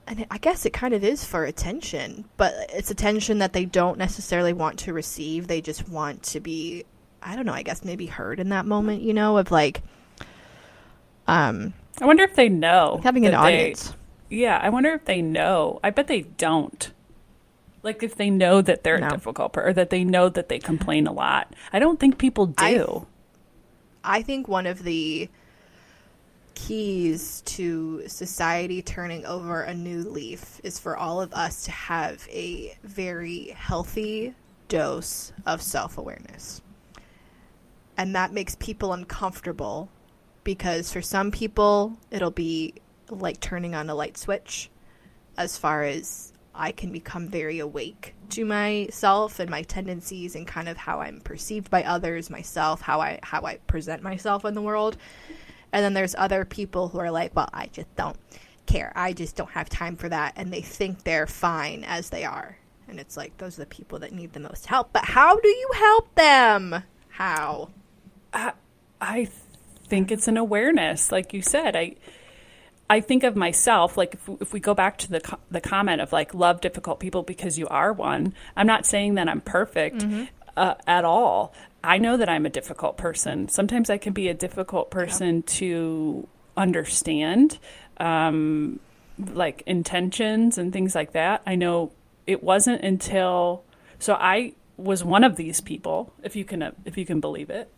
and 0.09 0.25
I 0.31 0.37
guess 0.39 0.65
it 0.65 0.73
kind 0.73 0.93
of 0.93 1.03
is 1.03 1.23
for 1.23 1.45
attention, 1.45 2.25
but 2.35 2.53
it's 2.73 2.91
attention 2.91 3.37
that 3.39 3.53
they 3.53 3.63
don't 3.63 3.97
necessarily 3.97 4.51
want 4.51 4.79
to 4.79 4.91
receive. 4.93 5.47
They 5.47 5.61
just 5.61 5.87
want 5.87 6.23
to 6.23 6.39
be 6.41 6.83
I 7.21 7.35
don't 7.35 7.45
know, 7.45 7.53
I 7.53 7.63
guess 7.63 7.85
maybe 7.85 8.05
heard 8.07 8.39
in 8.39 8.49
that 8.49 8.65
moment, 8.65 9.01
you 9.03 9.13
know, 9.13 9.37
of 9.37 9.51
like 9.51 9.81
um 11.27 11.73
I 12.01 12.05
wonder 12.05 12.23
if 12.23 12.35
they 12.35 12.49
know 12.49 12.99
having 13.03 13.25
an 13.25 13.31
that 13.33 13.43
they- 13.43 13.59
audience. 13.59 13.93
yeah, 14.29 14.59
I 14.61 14.69
wonder 14.69 14.91
if 14.93 15.05
they 15.05 15.21
know. 15.21 15.79
I 15.83 15.89
bet 15.89 16.07
they 16.07 16.21
don't. 16.21 16.91
Like 17.83 18.03
if 18.03 18.15
they 18.15 18.29
know 18.29 18.61
that 18.61 18.83
they're 18.83 18.99
No. 18.99 19.07
a 19.07 19.11
difficult 19.11 19.53
person, 19.53 19.69
or 19.69 19.73
that 19.73 19.89
they 19.89 20.03
know 20.03 20.27
that 20.29 20.49
they 20.49 20.59
complain 20.59 21.07
a 21.07 21.11
lot. 21.13 21.53
I 21.71 21.79
don't 21.79 21.99
think 21.99 22.17
people 22.17 22.47
do. 22.47 23.05
I- 23.05 23.05
I 24.01 24.21
think 24.21 24.47
one 24.47 24.65
of 24.65 24.83
the 24.83 25.29
keys 26.67 27.41
to 27.45 28.03
society 28.07 28.81
turning 28.81 29.25
over 29.25 29.61
a 29.61 29.73
new 29.73 30.03
leaf 30.03 30.59
is 30.63 30.77
for 30.77 30.97
all 30.97 31.21
of 31.21 31.33
us 31.33 31.63
to 31.63 31.71
have 31.71 32.27
a 32.29 32.77
very 32.83 33.47
healthy 33.49 34.33
dose 34.67 35.31
of 35.45 35.61
self 35.61 35.97
awareness. 35.97 36.61
And 37.97 38.15
that 38.15 38.33
makes 38.33 38.55
people 38.55 38.93
uncomfortable 38.93 39.89
because 40.43 40.91
for 40.91 41.01
some 41.01 41.31
people, 41.31 41.97
it'll 42.11 42.31
be 42.31 42.75
like 43.09 43.39
turning 43.39 43.73
on 43.73 43.89
a 43.89 43.95
light 43.95 44.17
switch 44.17 44.69
as 45.37 45.57
far 45.57 45.83
as 45.83 46.33
I 46.53 46.71
can 46.71 46.91
become 46.91 47.29
very 47.29 47.59
awake 47.59 48.15
to 48.31 48.45
myself 48.45 49.39
and 49.39 49.49
my 49.49 49.63
tendencies 49.63 50.35
and 50.35 50.45
kind 50.45 50.67
of 50.67 50.77
how 50.77 50.99
I'm 50.99 51.21
perceived 51.21 51.69
by 51.69 51.83
others, 51.83 52.29
myself, 52.29 52.81
how 52.81 52.99
I 52.99 53.19
how 53.23 53.43
I 53.43 53.57
present 53.67 54.03
myself 54.03 54.45
in 54.45 54.53
the 54.53 54.61
world. 54.61 54.97
And 55.71 55.83
then 55.83 55.93
there's 55.93 56.15
other 56.15 56.45
people 56.45 56.89
who 56.89 56.99
are 56.99 57.11
like, 57.11 57.35
well, 57.35 57.49
I 57.53 57.67
just 57.67 57.93
don't 57.95 58.17
care. 58.65 58.91
I 58.95 59.13
just 59.13 59.35
don't 59.35 59.51
have 59.51 59.69
time 59.69 59.95
for 59.95 60.09
that 60.09 60.33
and 60.35 60.53
they 60.53 60.61
think 60.61 61.03
they're 61.03 61.27
fine 61.27 61.83
as 61.83 62.09
they 62.09 62.23
are. 62.25 62.57
And 62.87 62.99
it's 62.99 63.17
like 63.17 63.37
those 63.37 63.57
are 63.57 63.63
the 63.63 63.67
people 63.67 63.99
that 63.99 64.11
need 64.11 64.33
the 64.33 64.39
most 64.39 64.65
help. 64.65 64.93
But 64.93 65.05
how 65.05 65.39
do 65.39 65.47
you 65.47 65.69
help 65.75 66.15
them? 66.15 66.83
How? 67.09 67.69
I 69.01 69.27
think 69.87 70.11
it's 70.11 70.27
an 70.27 70.37
awareness, 70.37 71.11
like 71.11 71.33
you 71.33 71.41
said. 71.41 71.75
I 71.75 71.95
I 72.89 73.01
think 73.01 73.23
of 73.23 73.35
myself 73.35 73.97
like 73.97 74.15
if, 74.15 74.41
if 74.41 74.53
we 74.53 74.59
go 74.59 74.73
back 74.73 74.97
to 74.99 75.11
the 75.11 75.21
co- 75.21 75.39
the 75.51 75.61
comment 75.61 76.01
of 76.01 76.11
like 76.11 76.33
love 76.33 76.61
difficult 76.61 76.99
people 76.99 77.21
because 77.21 77.59
you 77.59 77.67
are 77.67 77.93
one. 77.93 78.33
I'm 78.55 78.67
not 78.67 78.85
saying 78.85 79.15
that 79.15 79.29
I'm 79.29 79.41
perfect 79.41 79.97
mm-hmm. 79.97 80.23
Uh, 80.57 80.75
at 80.87 81.05
all. 81.05 81.53
I 81.83 81.97
know 81.97 82.17
that 82.17 82.29
I'm 82.29 82.45
a 82.45 82.49
difficult 82.49 82.97
person. 82.97 83.47
Sometimes 83.47 83.89
I 83.89 83.97
can 83.97 84.13
be 84.13 84.27
a 84.27 84.33
difficult 84.33 84.91
person 84.91 85.43
to 85.43 86.27
understand, 86.57 87.57
um, 87.97 88.79
like 89.17 89.63
intentions 89.65 90.57
and 90.57 90.73
things 90.73 90.95
like 90.95 91.13
that. 91.13 91.41
I 91.45 91.55
know 91.55 91.91
it 92.27 92.43
wasn't 92.43 92.83
until 92.83 93.63
so 93.97 94.13
I 94.13 94.53
was 94.77 95.03
one 95.03 95.23
of 95.23 95.35
these 95.35 95.61
people, 95.61 96.13
if 96.23 96.35
you 96.35 96.45
can 96.45 96.63
uh, 96.63 96.71
if 96.85 96.97
you 96.97 97.05
can 97.05 97.19
believe 97.19 97.49
it. 97.49 97.69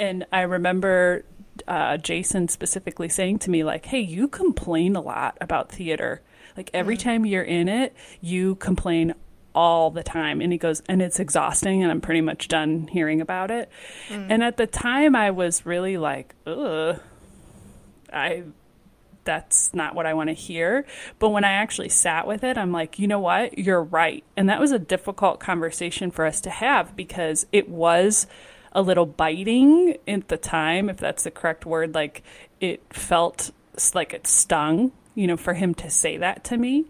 And 0.00 0.26
I 0.32 0.42
remember 0.42 1.24
uh, 1.68 1.96
Jason 1.98 2.48
specifically 2.48 3.08
saying 3.08 3.38
to 3.40 3.50
me, 3.50 3.62
like, 3.62 3.86
hey, 3.86 4.00
you 4.00 4.28
complain 4.28 4.96
a 4.96 5.00
lot 5.00 5.36
about 5.40 5.70
theater. 5.70 6.20
Like, 6.56 6.70
every 6.72 6.96
time 6.96 7.26
you're 7.26 7.42
in 7.42 7.68
it, 7.68 7.94
you 8.20 8.54
complain 8.56 9.14
all 9.54 9.90
the 9.90 10.02
time. 10.02 10.40
And 10.40 10.52
he 10.52 10.58
goes, 10.58 10.82
and 10.88 11.00
it's 11.00 11.20
exhausting, 11.20 11.82
and 11.82 11.90
I'm 11.90 12.00
pretty 12.00 12.20
much 12.20 12.48
done 12.48 12.88
hearing 12.88 13.20
about 13.20 13.50
it. 13.50 13.70
Mm. 14.08 14.26
And 14.30 14.42
at 14.42 14.56
the 14.56 14.66
time, 14.66 15.14
I 15.14 15.30
was 15.30 15.64
really 15.64 15.96
like, 15.96 16.34
ugh, 16.46 17.00
I. 18.12 18.44
That's 19.26 19.72
not 19.72 19.94
what 19.94 20.04
I 20.04 20.12
want 20.12 20.28
to 20.28 20.34
hear. 20.34 20.84
But 21.18 21.30
when 21.30 21.44
I 21.44 21.52
actually 21.52 21.88
sat 21.88 22.26
with 22.26 22.44
it, 22.44 22.58
I'm 22.58 22.72
like, 22.72 22.98
you 22.98 23.08
know 23.08 23.20
what? 23.20 23.56
You're 23.56 23.82
right. 23.82 24.22
And 24.36 24.50
that 24.50 24.60
was 24.60 24.70
a 24.70 24.78
difficult 24.78 25.40
conversation 25.40 26.10
for 26.10 26.26
us 26.26 26.42
to 26.42 26.50
have 26.50 26.94
because 26.94 27.46
it 27.50 27.66
was 27.66 28.26
a 28.72 28.82
little 28.82 29.06
biting 29.06 29.96
at 30.06 30.28
the 30.28 30.36
time, 30.36 30.90
if 30.90 30.98
that's 30.98 31.24
the 31.24 31.30
correct 31.30 31.64
word. 31.64 31.94
Like 31.94 32.22
it 32.60 32.82
felt 32.90 33.50
like 33.94 34.12
it 34.12 34.26
stung, 34.26 34.92
you 35.14 35.26
know, 35.26 35.38
for 35.38 35.54
him 35.54 35.74
to 35.76 35.88
say 35.88 36.18
that 36.18 36.44
to 36.44 36.58
me. 36.58 36.84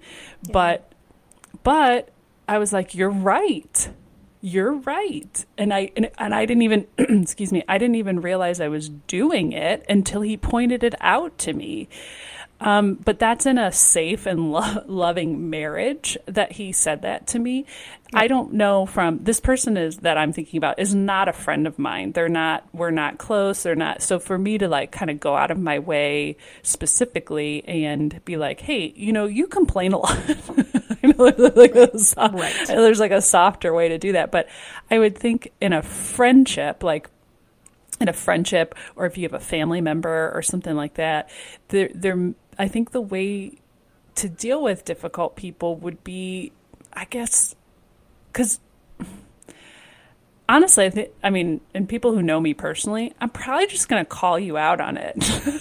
But, 0.51 0.91
but 1.63 2.09
I 2.49 2.59
was 2.59 2.73
like, 2.73 2.95
you're 2.95 3.11
right. 3.11 3.89
You're 4.41 4.75
right. 4.75 5.45
And 5.57 5.73
I, 5.73 5.91
and, 5.97 6.11
and 6.19 6.35
I 6.35 6.45
didn't 6.45 6.63
even, 6.63 6.87
excuse 6.99 7.53
me, 7.53 7.63
I 7.69 7.79
didn't 7.79 7.97
even 7.97 8.21
realize 8.21 8.61
I 8.61 8.69
was 8.69 8.89
doing 8.89 9.53
it 9.53 9.85
until 9.89 10.21
he 10.21 10.37
pointed 10.37 10.85
it 10.85 10.95
out 11.01 11.39
to 11.39 11.53
me. 11.53 11.89
Um, 12.61 12.95
but 12.95 13.19
that's 13.19 13.47
in 13.47 13.59
a 13.59 13.73
safe 13.73 14.27
and 14.27 14.53
lo- 14.53 14.83
loving 14.87 15.51
marriage 15.51 16.17
that 16.27 16.53
he 16.53 16.73
said 16.73 17.03
that 17.03 17.27
to 17.29 17.39
me. 17.39 17.67
I 18.15 18.29
don't 18.29 18.55
know 18.55 18.87
from 18.87 19.25
this 19.25 19.41
person 19.41 19.77
is 19.77 19.99
that 19.99 20.17
I'm 20.17 20.33
thinking 20.33 20.59
about 20.59 20.79
is 20.79 20.95
not 20.95 21.29
a 21.29 21.33
friend 21.33 21.67
of 21.67 21.79
mine. 21.79 22.13
They're 22.13 22.29
not, 22.29 22.67
we're 22.73 22.93
not 22.93 23.19
close. 23.19 23.65
They're 23.65 23.75
not. 23.75 24.03
So 24.03 24.19
for 24.19 24.39
me 24.39 24.57
to 24.59 24.69
like 24.69 24.93
kind 24.93 25.11
of 25.11 25.19
go 25.19 25.37
out 25.37 25.51
of 25.51 25.59
my 25.59 25.81
way 25.81 26.37
specifically 26.63 27.65
and 27.67 28.25
be 28.25 28.37
like, 28.37 28.61
Hey, 28.61 28.93
you 28.95 29.13
know, 29.13 29.27
you 29.27 29.47
complain 29.47 29.93
a 29.93 29.99
lot. 29.99 30.19
I 31.19 31.31
know 31.31 31.31
there's 31.31 31.57
like 31.57 31.75
a 31.75 31.99
soft, 31.99 32.35
Right. 32.35 32.67
there's 32.67 33.01
like 33.01 33.11
a 33.11 33.23
softer 33.23 33.73
way 33.73 33.89
to 33.89 33.99
do 33.99 34.13
that. 34.13 34.31
But 34.31 34.49
I 34.91 34.99
would 34.99 35.17
think 35.17 35.53
in 35.61 35.73
a 35.73 35.83
friendship, 35.83 36.83
like 36.83 37.09
in 38.01 38.09
a 38.09 38.13
friendship 38.13 38.75
or 38.97 39.07
if 39.07 39.17
you 39.17 39.23
have 39.23 39.35
a 39.35 39.41
family 39.41 39.81
member 39.81 40.33
or 40.35 40.43
something 40.43 40.75
like 40.75 40.95
that 40.95 41.31
there 41.69 41.89
there 41.95 42.35
I 42.59 42.67
think 42.67 42.91
the 42.91 43.01
way 43.01 43.53
to 44.17 44.29
deal 44.29 44.61
with 44.63 44.85
difficult 44.85 45.37
people 45.37 45.77
would 45.77 46.03
be 46.03 46.51
I 46.93 47.05
guess 47.05 47.55
cuz 48.33 48.59
honestly 50.49 50.87
I 50.87 50.91
think 50.91 51.11
I 51.23 51.31
mean 51.31 51.61
and 51.73 51.89
people 51.89 52.13
who 52.13 52.21
know 52.21 52.41
me 52.41 52.53
personally 52.53 53.15
I'm 53.21 53.31
probably 53.31 53.69
just 53.69 53.89
going 53.89 54.05
to 54.05 54.09
call 54.09 54.41
you 54.41 54.57
out 54.57 54.81
on 54.81 54.97
it 54.97 55.15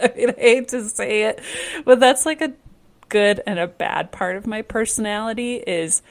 I 0.00 0.12
mean, 0.16 0.30
I 0.30 0.40
hate 0.40 0.68
to 0.68 0.84
say 0.88 1.22
it, 1.24 1.40
but 1.84 1.98
that's 1.98 2.24
like 2.24 2.40
a 2.40 2.52
good 3.08 3.40
and 3.46 3.58
a 3.58 3.66
bad 3.66 4.12
part 4.12 4.36
of 4.36 4.46
my 4.46 4.62
personality 4.62 5.56
is 5.56 6.02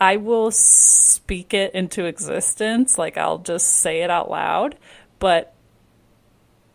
I 0.00 0.16
will 0.16 0.50
speak 0.50 1.54
it 1.54 1.74
into 1.74 2.04
existence, 2.06 2.98
like 2.98 3.16
I'll 3.16 3.38
just 3.38 3.68
say 3.68 4.02
it 4.02 4.10
out 4.10 4.30
loud, 4.30 4.76
but 5.18 5.54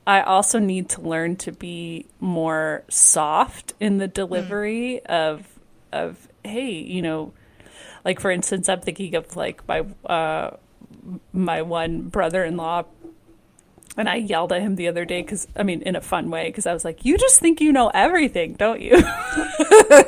I 0.05 0.21
also 0.21 0.59
need 0.59 0.89
to 0.91 1.01
learn 1.01 1.35
to 1.37 1.51
be 1.51 2.05
more 2.21 2.85
soft 2.89 3.73
in 3.81 3.97
the 3.97 4.07
delivery 4.07 5.05
of 5.05 5.45
of 5.91 6.29
hey, 6.45 6.71
you 6.71 7.01
know, 7.01 7.33
like 8.05 8.21
for 8.21 8.31
instance, 8.31 8.69
I'm 8.69 8.79
thinking 8.79 9.15
of 9.15 9.35
like 9.35 9.67
my 9.67 9.85
uh 10.05 10.55
my 11.33 11.61
one 11.61 12.03
brother-in-law 12.03 12.85
And 13.97 14.07
I 14.07 14.15
yelled 14.15 14.53
at 14.53 14.61
him 14.61 14.75
the 14.75 14.87
other 14.87 15.05
day 15.05 15.23
because, 15.23 15.47
I 15.55 15.63
mean, 15.63 15.81
in 15.81 15.95
a 15.95 16.01
fun 16.01 16.29
way, 16.29 16.47
because 16.47 16.67
I 16.67 16.73
was 16.73 16.85
like, 16.85 17.03
You 17.03 17.17
just 17.17 17.39
think 17.39 17.59
you 17.59 17.73
know 17.73 17.89
everything, 17.93 18.53
don't 18.53 18.79
you? 18.79 19.03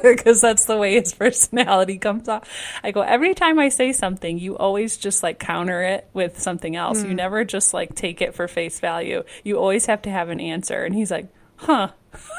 Because 0.03 0.41
that's 0.41 0.65
the 0.65 0.77
way 0.77 0.93
his 0.93 1.13
personality 1.13 1.97
comes 1.97 2.29
off. 2.29 2.47
I 2.83 2.91
go, 2.91 3.01
Every 3.01 3.33
time 3.33 3.57
I 3.57 3.69
say 3.69 3.91
something, 3.91 4.37
you 4.37 4.55
always 4.57 4.97
just 4.97 5.23
like 5.23 5.39
counter 5.39 5.81
it 5.81 6.07
with 6.13 6.39
something 6.39 6.75
else. 6.75 7.01
You 7.01 7.09
hmm. 7.09 7.15
never 7.15 7.43
just 7.43 7.73
like 7.73 7.95
take 7.95 8.21
it 8.21 8.35
for 8.35 8.47
face 8.47 8.79
value. 8.79 9.23
You 9.43 9.57
always 9.57 9.87
have 9.87 10.03
to 10.03 10.11
have 10.11 10.29
an 10.29 10.39
answer. 10.39 10.83
And 10.83 10.93
he's 10.93 11.11
like, 11.11 11.27
Huh. 11.57 11.89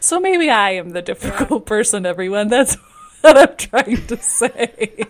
so 0.00 0.18
maybe 0.18 0.50
I 0.50 0.72
am 0.72 0.90
the 0.90 1.02
difficult 1.02 1.66
person, 1.66 2.06
everyone. 2.06 2.48
That's 2.48 2.76
what 3.32 3.36
I'm 3.38 3.56
trying 3.56 4.06
to 4.06 4.16
say. 4.16 5.04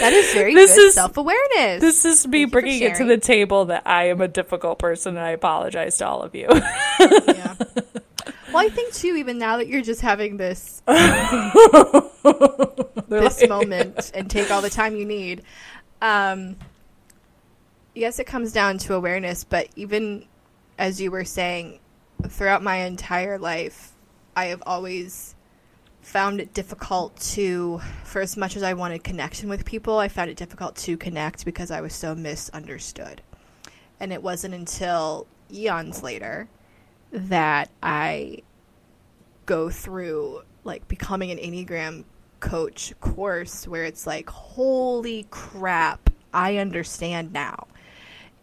That 0.00 0.12
is 0.12 0.32
very 0.34 0.54
This 0.54 0.74
good 0.74 0.86
is- 0.88 0.94
self 0.94 1.16
awareness. 1.16 1.80
This 1.80 2.04
is 2.04 2.26
me 2.26 2.44
for 2.46 2.50
bringing 2.60 2.82
it 2.82 2.96
to 2.96 3.04
the 3.04 3.18
table 3.18 3.66
that 3.66 3.82
I 3.86 4.04
am 4.08 4.20
a 4.20 4.28
difficult 4.28 4.78
person, 4.78 5.16
and 5.16 5.24
I 5.24 5.30
apologize 5.30 5.96
to 5.98 6.06
all 6.06 6.22
of 6.22 6.34
you. 6.34 6.48
yeah. 7.00 7.54
Well, 8.52 8.58
I 8.66 8.68
think 8.68 8.92
too, 8.92 9.16
even 9.16 9.38
now 9.38 9.56
that 9.56 9.66
you're 9.68 9.80
just 9.82 10.02
having 10.02 10.36
this 10.36 10.82
this 13.08 13.48
moment 13.48 14.10
and 14.14 14.30
take 14.30 14.50
all 14.50 14.60
the 14.60 14.70
time 14.70 14.94
you 14.96 15.04
need. 15.06 15.42
Um, 16.02 16.56
yes, 17.94 18.18
it 18.18 18.26
comes 18.26 18.52
down 18.52 18.78
to 18.78 18.94
awareness, 18.94 19.44
but 19.44 19.68
even 19.76 20.26
as 20.78 21.00
you 21.00 21.10
were 21.10 21.24
saying, 21.24 21.78
throughout 22.28 22.62
my 22.62 22.76
entire 22.76 23.38
life, 23.38 23.92
I 24.36 24.46
have 24.46 24.62
always 24.66 25.34
found 26.02 26.40
it 26.40 26.52
difficult 26.52 27.16
to, 27.16 27.80
for 28.04 28.20
as 28.20 28.36
much 28.36 28.56
as 28.56 28.62
I 28.62 28.74
wanted 28.74 29.04
connection 29.04 29.48
with 29.48 29.64
people, 29.64 29.98
I 29.98 30.08
found 30.08 30.30
it 30.30 30.36
difficult 30.36 30.76
to 30.76 30.96
connect 30.96 31.44
because 31.44 31.70
I 31.70 31.80
was 31.80 31.94
so 31.94 32.14
misunderstood. 32.14 33.22
And 34.00 34.12
it 34.12 34.22
wasn't 34.22 34.54
until 34.54 35.26
eons 35.50 36.02
later 36.02 36.48
that 37.12 37.70
I 37.82 38.42
go 39.46 39.70
through 39.70 40.42
like 40.64 40.86
becoming 40.88 41.30
an 41.30 41.38
Enneagram 41.38 42.04
coach 42.40 42.92
course 43.00 43.68
where 43.68 43.84
it's 43.84 44.06
like, 44.06 44.28
holy 44.28 45.26
crap, 45.30 46.10
I 46.34 46.56
understand 46.56 47.32
now. 47.32 47.68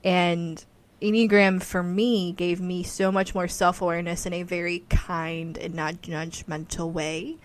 And 0.03 0.63
Enneagram 1.01 1.63
for 1.63 1.81
me 1.81 2.33
gave 2.33 2.59
me 2.59 2.83
so 2.83 3.11
much 3.11 3.33
more 3.33 3.47
self 3.47 3.81
awareness 3.81 4.25
in 4.25 4.33
a 4.33 4.43
very 4.43 4.83
kind 4.89 5.57
and 5.57 5.73
not 5.73 6.01
judgmental 6.01 6.91
way. 6.91 7.37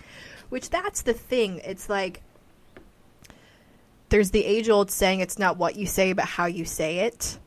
Which 0.48 0.70
that's 0.70 1.02
the 1.02 1.12
thing. 1.12 1.60
It's 1.64 1.88
like 1.88 2.22
there's 4.08 4.30
the 4.30 4.44
age 4.44 4.68
old 4.68 4.90
saying 4.90 5.20
it's 5.20 5.38
not 5.38 5.56
what 5.56 5.76
you 5.76 5.86
say 5.86 6.12
but 6.12 6.24
how 6.24 6.46
you 6.46 6.64
say 6.64 7.00
it. 7.00 7.38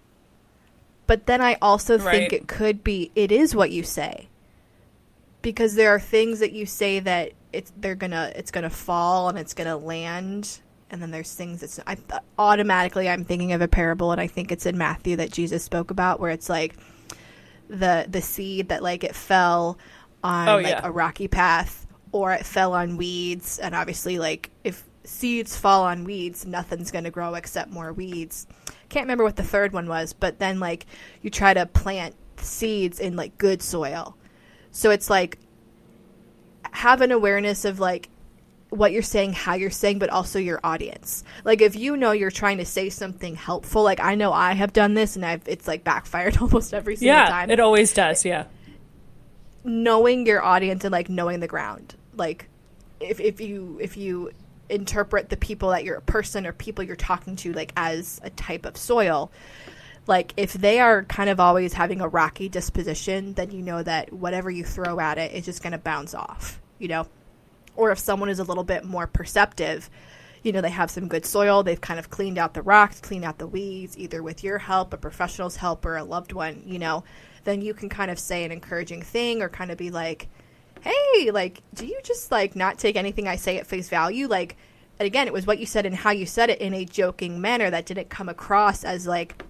But 1.07 1.25
then 1.25 1.41
I 1.41 1.57
also 1.61 1.97
think 1.97 2.33
it 2.33 2.47
could 2.47 2.83
be 2.83 3.11
it 3.15 3.31
is 3.31 3.55
what 3.55 3.71
you 3.71 3.83
say. 3.83 4.27
Because 5.41 5.75
there 5.75 5.93
are 5.93 5.99
things 5.99 6.39
that 6.39 6.51
you 6.51 6.65
say 6.65 6.99
that 6.99 7.31
it's 7.53 7.71
they're 7.77 7.95
gonna 7.95 8.31
it's 8.35 8.51
gonna 8.51 8.69
fall 8.69 9.29
and 9.29 9.37
it's 9.37 9.53
gonna 9.53 9.77
land 9.77 10.59
and 10.89 11.01
then 11.01 11.11
there's 11.11 11.33
things 11.33 11.61
that's 11.61 11.79
I 11.85 11.97
automatically 12.37 13.09
I'm 13.09 13.25
thinking 13.25 13.51
of 13.53 13.61
a 13.61 13.67
parable 13.67 14.11
and 14.11 14.21
I 14.21 14.27
think 14.27 14.51
it's 14.51 14.65
in 14.65 14.77
Matthew 14.77 15.15
that 15.17 15.31
Jesus 15.31 15.63
spoke 15.63 15.91
about 15.91 16.19
where 16.19 16.31
it's 16.31 16.49
like 16.49 16.75
the 17.67 18.05
the 18.09 18.21
seed 18.21 18.69
that 18.69 18.81
like 18.83 19.03
it 19.03 19.15
fell 19.15 19.77
on 20.23 20.47
Oh, 20.49 20.55
like 20.57 20.67
yeah. 20.67 20.81
a 20.83 20.91
rocky 20.91 21.27
path 21.27 21.85
or 22.11 22.31
it 22.31 22.45
fell 22.45 22.73
on 22.73 22.97
weeds 22.97 23.59
and 23.59 23.75
obviously 23.75 24.17
like 24.17 24.49
if 24.63 24.83
seeds 25.03 25.55
fall 25.57 25.83
on 25.83 26.03
weeds 26.03 26.45
nothing's 26.45 26.91
going 26.91 27.03
to 27.03 27.11
grow 27.11 27.33
except 27.35 27.69
more 27.71 27.93
weeds 27.93 28.47
can't 28.89 29.03
remember 29.05 29.23
what 29.23 29.35
the 29.35 29.43
third 29.43 29.73
one 29.73 29.87
was 29.87 30.13
but 30.13 30.39
then 30.39 30.59
like 30.59 30.85
you 31.21 31.29
try 31.29 31.53
to 31.53 31.65
plant 31.65 32.15
seeds 32.37 32.99
in 32.99 33.15
like 33.15 33.37
good 33.37 33.61
soil 33.61 34.15
so 34.71 34.89
it's 34.89 35.09
like 35.09 35.37
have 36.71 37.01
an 37.01 37.11
awareness 37.11 37.65
of 37.65 37.79
like 37.79 38.09
what 38.69 38.91
you're 38.91 39.01
saying, 39.01 39.33
how 39.33 39.53
you're 39.53 39.69
saying, 39.69 39.99
but 39.99 40.09
also 40.09 40.39
your 40.39 40.59
audience. 40.63 41.23
Like 41.45 41.61
if 41.61 41.75
you 41.75 41.95
know 41.95 42.11
you're 42.11 42.31
trying 42.31 42.57
to 42.57 42.65
say 42.65 42.89
something 42.89 43.35
helpful, 43.35 43.83
like 43.83 43.99
I 43.99 44.15
know 44.15 44.33
I 44.33 44.53
have 44.53 44.73
done 44.73 44.93
this 44.93 45.15
and 45.15 45.25
I've 45.25 45.47
it's 45.47 45.67
like 45.67 45.83
backfired 45.83 46.37
almost 46.41 46.73
every 46.73 46.95
single 46.97 47.15
yeah, 47.15 47.29
time. 47.29 47.49
it 47.49 47.59
always 47.59 47.93
does. 47.93 48.25
Yeah. 48.25 48.45
knowing 49.63 50.25
your 50.25 50.43
audience 50.43 50.83
and 50.83 50.91
like 50.91 51.09
knowing 51.09 51.39
the 51.39 51.47
ground. 51.47 51.95
Like 52.15 52.49
if 52.99 53.19
if 53.19 53.39
you 53.41 53.77
if 53.81 53.95
you 53.97 54.31
interpret 54.69 55.29
the 55.29 55.37
people 55.37 55.69
that 55.69 55.83
you're 55.85 55.97
a 55.97 56.01
person 56.01 56.45
or 56.45 56.51
people 56.51 56.83
you're 56.83 56.95
talking 56.97 57.35
to 57.37 57.53
like 57.53 57.71
as 57.77 58.19
a 58.23 58.29
type 58.31 58.65
of 58.65 58.75
soil, 58.75 59.31
like 60.07 60.33
if 60.37 60.53
they 60.53 60.79
are 60.79 61.03
kind 61.03 61.29
of 61.29 61.39
always 61.39 61.73
having 61.73 62.01
a 62.01 62.07
rocky 62.07 62.49
disposition, 62.49 63.33
then 63.33 63.51
you 63.51 63.61
know 63.61 63.81
that 63.83 64.11
whatever 64.11 64.49
you 64.51 64.63
throw 64.65 64.99
at 64.99 65.17
it 65.17 65.31
is 65.33 65.45
just 65.45 65.61
going 65.61 65.71
to 65.71 65.77
bounce 65.77 66.13
off, 66.13 66.59
you 66.79 66.87
know? 66.87 67.07
Or 67.77 67.91
if 67.91 67.99
someone 67.99 68.29
is 68.29 68.39
a 68.39 68.43
little 68.43 68.65
bit 68.65 68.83
more 68.83 69.07
perceptive, 69.07 69.89
you 70.43 70.51
know, 70.51 70.61
they 70.61 70.69
have 70.69 70.91
some 70.91 71.07
good 71.07 71.25
soil, 71.25 71.63
they've 71.63 71.79
kind 71.79 71.99
of 71.99 72.09
cleaned 72.09 72.37
out 72.37 72.53
the 72.53 72.61
rocks, 72.61 72.99
cleaned 72.99 73.23
out 73.23 73.37
the 73.37 73.47
weeds, 73.47 73.97
either 73.97 74.21
with 74.21 74.43
your 74.43 74.57
help, 74.57 74.93
a 74.93 74.97
professional's 74.97 75.55
help, 75.55 75.85
or 75.85 75.97
a 75.97 76.03
loved 76.03 76.33
one, 76.33 76.61
you 76.65 76.79
know, 76.79 77.03
then 77.43 77.61
you 77.61 77.73
can 77.73 77.87
kind 77.89 78.11
of 78.11 78.19
say 78.19 78.43
an 78.43 78.51
encouraging 78.51 79.01
thing 79.01 79.41
or 79.41 79.49
kind 79.49 79.71
of 79.71 79.77
be 79.77 79.89
like, 79.89 80.27
hey, 80.81 81.31
like, 81.31 81.61
do 81.73 81.85
you 81.85 81.99
just 82.03 82.31
like 82.31 82.55
not 82.55 82.77
take 82.77 82.95
anything 82.95 83.27
I 83.27 83.35
say 83.35 83.57
at 83.57 83.67
face 83.67 83.89
value? 83.89 84.27
Like, 84.27 84.57
and 84.99 85.05
again, 85.05 85.27
it 85.27 85.33
was 85.33 85.45
what 85.45 85.59
you 85.59 85.65
said 85.65 85.85
and 85.85 85.95
how 85.95 86.11
you 86.11 86.25
said 86.25 86.49
it 86.49 86.59
in 86.59 86.73
a 86.73 86.85
joking 86.85 87.39
manner 87.39 87.69
that 87.69 87.85
didn't 87.85 88.09
come 88.09 88.29
across 88.29 88.83
as 88.83 89.07
like, 89.07 89.43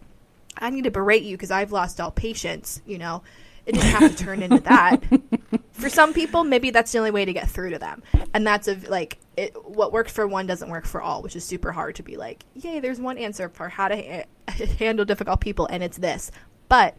I 0.58 0.70
need 0.70 0.86
to 0.86 0.92
berate 0.92 1.24
you 1.24 1.38
because 1.38 1.52
I've 1.52 1.72
lost 1.72 2.02
all 2.02 2.12
patience, 2.12 2.82
you 2.86 2.98
know? 2.98 3.24
It 3.66 3.74
didn't 3.74 3.90
have 3.90 4.16
to 4.16 4.24
turn 4.24 4.42
into 4.42 4.62
that. 4.62 5.04
For 5.72 5.90
some 5.90 6.14
people, 6.14 6.44
maybe 6.44 6.72
that's 6.72 6.92
the 6.92 6.98
only 6.98 7.12
way 7.12 7.26
to 7.26 7.34
get 7.34 7.50
through 7.50 7.70
to 7.72 7.80
them. 7.80 8.04
And 8.34 8.46
that's 8.46 8.68
a, 8.68 8.76
like, 8.90 9.18
it, 9.38 9.56
what 9.66 9.94
works 9.94 10.12
for 10.12 10.28
one 10.28 10.48
doesn't 10.48 10.70
work 10.70 10.86
for 10.86 11.02
all, 11.02 11.22
which 11.22 11.36
is 11.36 11.44
super 11.44 11.72
hard 11.72 11.96
to 11.96 12.04
be 12.04 12.18
like, 12.18 12.44
yay, 12.56 12.80
there's 12.80 13.00
one 13.00 13.18
answer 13.18 13.50
for 13.50 13.70
how 13.70 13.88
to 13.88 13.96
ha- 13.96 14.66
handle 14.80 15.06
difficult 15.06 15.40
people, 15.40 15.68
and 15.68 15.84
it's 15.84 15.98
this. 15.98 16.32
But 16.68 16.98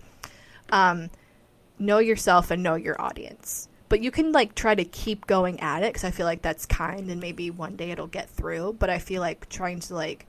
um, 0.70 1.10
know 1.78 1.98
yourself 1.98 2.50
and 2.50 2.62
know 2.62 2.74
your 2.74 3.00
audience. 3.00 3.68
But 3.88 4.00
you 4.00 4.10
can 4.10 4.32
like 4.32 4.54
try 4.54 4.74
to 4.74 4.84
keep 4.84 5.26
going 5.26 5.60
at 5.60 5.82
it 5.82 5.92
because 5.92 6.04
I 6.04 6.10
feel 6.10 6.26
like 6.26 6.42
that's 6.42 6.66
kind 6.66 7.10
and 7.10 7.20
maybe 7.20 7.50
one 7.50 7.76
day 7.76 7.90
it'll 7.90 8.06
get 8.06 8.28
through. 8.28 8.76
But 8.78 8.90
I 8.90 8.98
feel 8.98 9.20
like 9.22 9.48
trying 9.48 9.80
to 9.80 9.94
like 9.94 10.26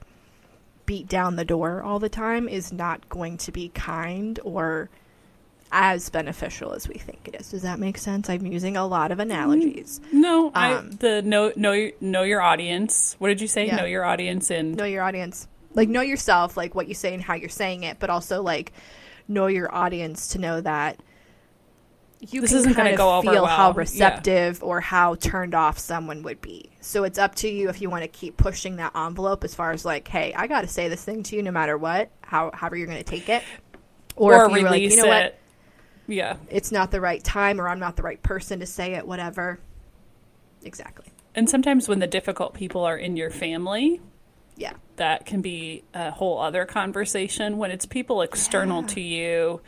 beat 0.86 1.08
down 1.08 1.36
the 1.36 1.44
door 1.44 1.82
all 1.82 1.98
the 1.98 2.08
time 2.08 2.48
is 2.48 2.72
not 2.72 3.08
going 3.08 3.36
to 3.36 3.52
be 3.52 3.68
kind 3.68 4.40
or 4.44 4.88
as 5.72 6.08
beneficial 6.10 6.72
as 6.72 6.88
we 6.88 6.94
think 6.94 7.28
it 7.28 7.40
is. 7.40 7.50
Does 7.50 7.62
that 7.62 7.78
make 7.78 7.96
sense? 7.98 8.28
I'm 8.28 8.44
using 8.46 8.76
a 8.76 8.86
lot 8.86 9.12
of 9.12 9.18
analogies. 9.20 10.00
No, 10.12 10.50
I 10.54 10.72
Um, 10.74 10.90
the 10.92 11.22
know 11.22 11.52
know 11.56 11.72
your- 11.72 11.92
know 12.00 12.22
your 12.22 12.40
audience. 12.40 13.14
What 13.18 13.28
did 13.28 13.40
you 13.40 13.46
say? 13.48 13.66
Yeah. 13.66 13.76
Know 13.76 13.84
your 13.84 14.04
audience 14.04 14.50
and 14.50 14.76
Know 14.76 14.84
your 14.84 15.02
audience. 15.02 15.46
Like 15.74 15.88
know 15.88 16.00
yourself, 16.00 16.56
like 16.56 16.74
what 16.74 16.88
you 16.88 16.94
say 16.94 17.14
and 17.14 17.22
how 17.22 17.34
you're 17.34 17.48
saying 17.48 17.84
it, 17.84 17.98
but 18.00 18.10
also 18.10 18.42
like 18.42 18.72
know 19.28 19.46
your 19.46 19.72
audience 19.72 20.28
to 20.28 20.38
know 20.40 20.60
that 20.60 20.98
you 22.20 22.42
This 22.42 22.50
can 22.50 22.58
isn't 22.58 22.74
kind 22.74 22.88
of 22.88 22.96
go 22.98 23.16
over 23.16 23.30
feel 23.32 23.46
how 23.46 23.68
well. 23.68 23.74
Yeah. 23.76 23.78
receptive 23.78 24.62
or 24.62 24.80
how 24.80 25.14
turned 25.14 25.54
off 25.54 25.78
someone 25.78 26.22
would 26.24 26.40
be. 26.42 26.70
So 26.80 27.04
it's 27.04 27.18
up 27.18 27.34
to 27.36 27.48
you 27.48 27.70
if 27.70 27.80
you 27.80 27.88
want 27.88 28.02
to 28.02 28.08
keep 28.08 28.36
pushing 28.36 28.76
that 28.76 28.94
envelope 28.94 29.42
as 29.44 29.54
far 29.54 29.70
as 29.70 29.84
like, 29.86 30.06
hey, 30.08 30.34
I 30.34 30.46
got 30.46 30.62
to 30.62 30.66
say 30.68 30.88
this 30.88 31.02
thing 31.02 31.22
to 31.24 31.36
you 31.36 31.42
no 31.42 31.50
matter 31.50 31.78
what, 31.78 32.10
how 32.20 32.50
however 32.52 32.76
you're 32.76 32.86
going 32.88 32.98
to 32.98 33.04
take 33.04 33.28
it, 33.30 33.42
or, 34.16 34.34
if 34.34 34.38
you're 34.52 34.64
release 34.64 34.70
like, 34.70 34.82
you 34.90 34.96
know 34.96 35.04
it. 35.16 35.22
what, 35.24 35.38
Yeah. 36.10 36.36
it's 36.50 36.72
not 36.72 36.90
the 36.90 37.00
right 37.00 37.22
time 37.22 37.60
or 37.60 37.68
I'm 37.68 37.78
not 37.80 37.96
the 37.96 38.02
right 38.02 38.22
person 38.22 38.60
to 38.60 38.66
say 38.66 38.94
it, 38.94 39.06
whatever. 39.06 39.58
Exactly. 40.62 41.06
And 41.34 41.48
sometimes 41.48 41.88
when 41.88 42.00
the 42.00 42.06
difficult 42.06 42.54
people 42.54 42.84
are 42.84 42.96
in 42.96 43.16
your 43.16 43.30
family, 43.30 44.00
Yeah. 44.56 44.72
that 44.96 45.24
can 45.26 45.40
be 45.40 45.84
a 45.94 46.10
whole 46.10 46.38
other 46.40 46.64
conversation. 46.66 47.56
When 47.56 47.70
it's 47.70 47.86
people 47.86 48.20
external 48.22 48.82
Yeah. 48.82 48.88
to 48.88 49.00
you, 49.00 49.60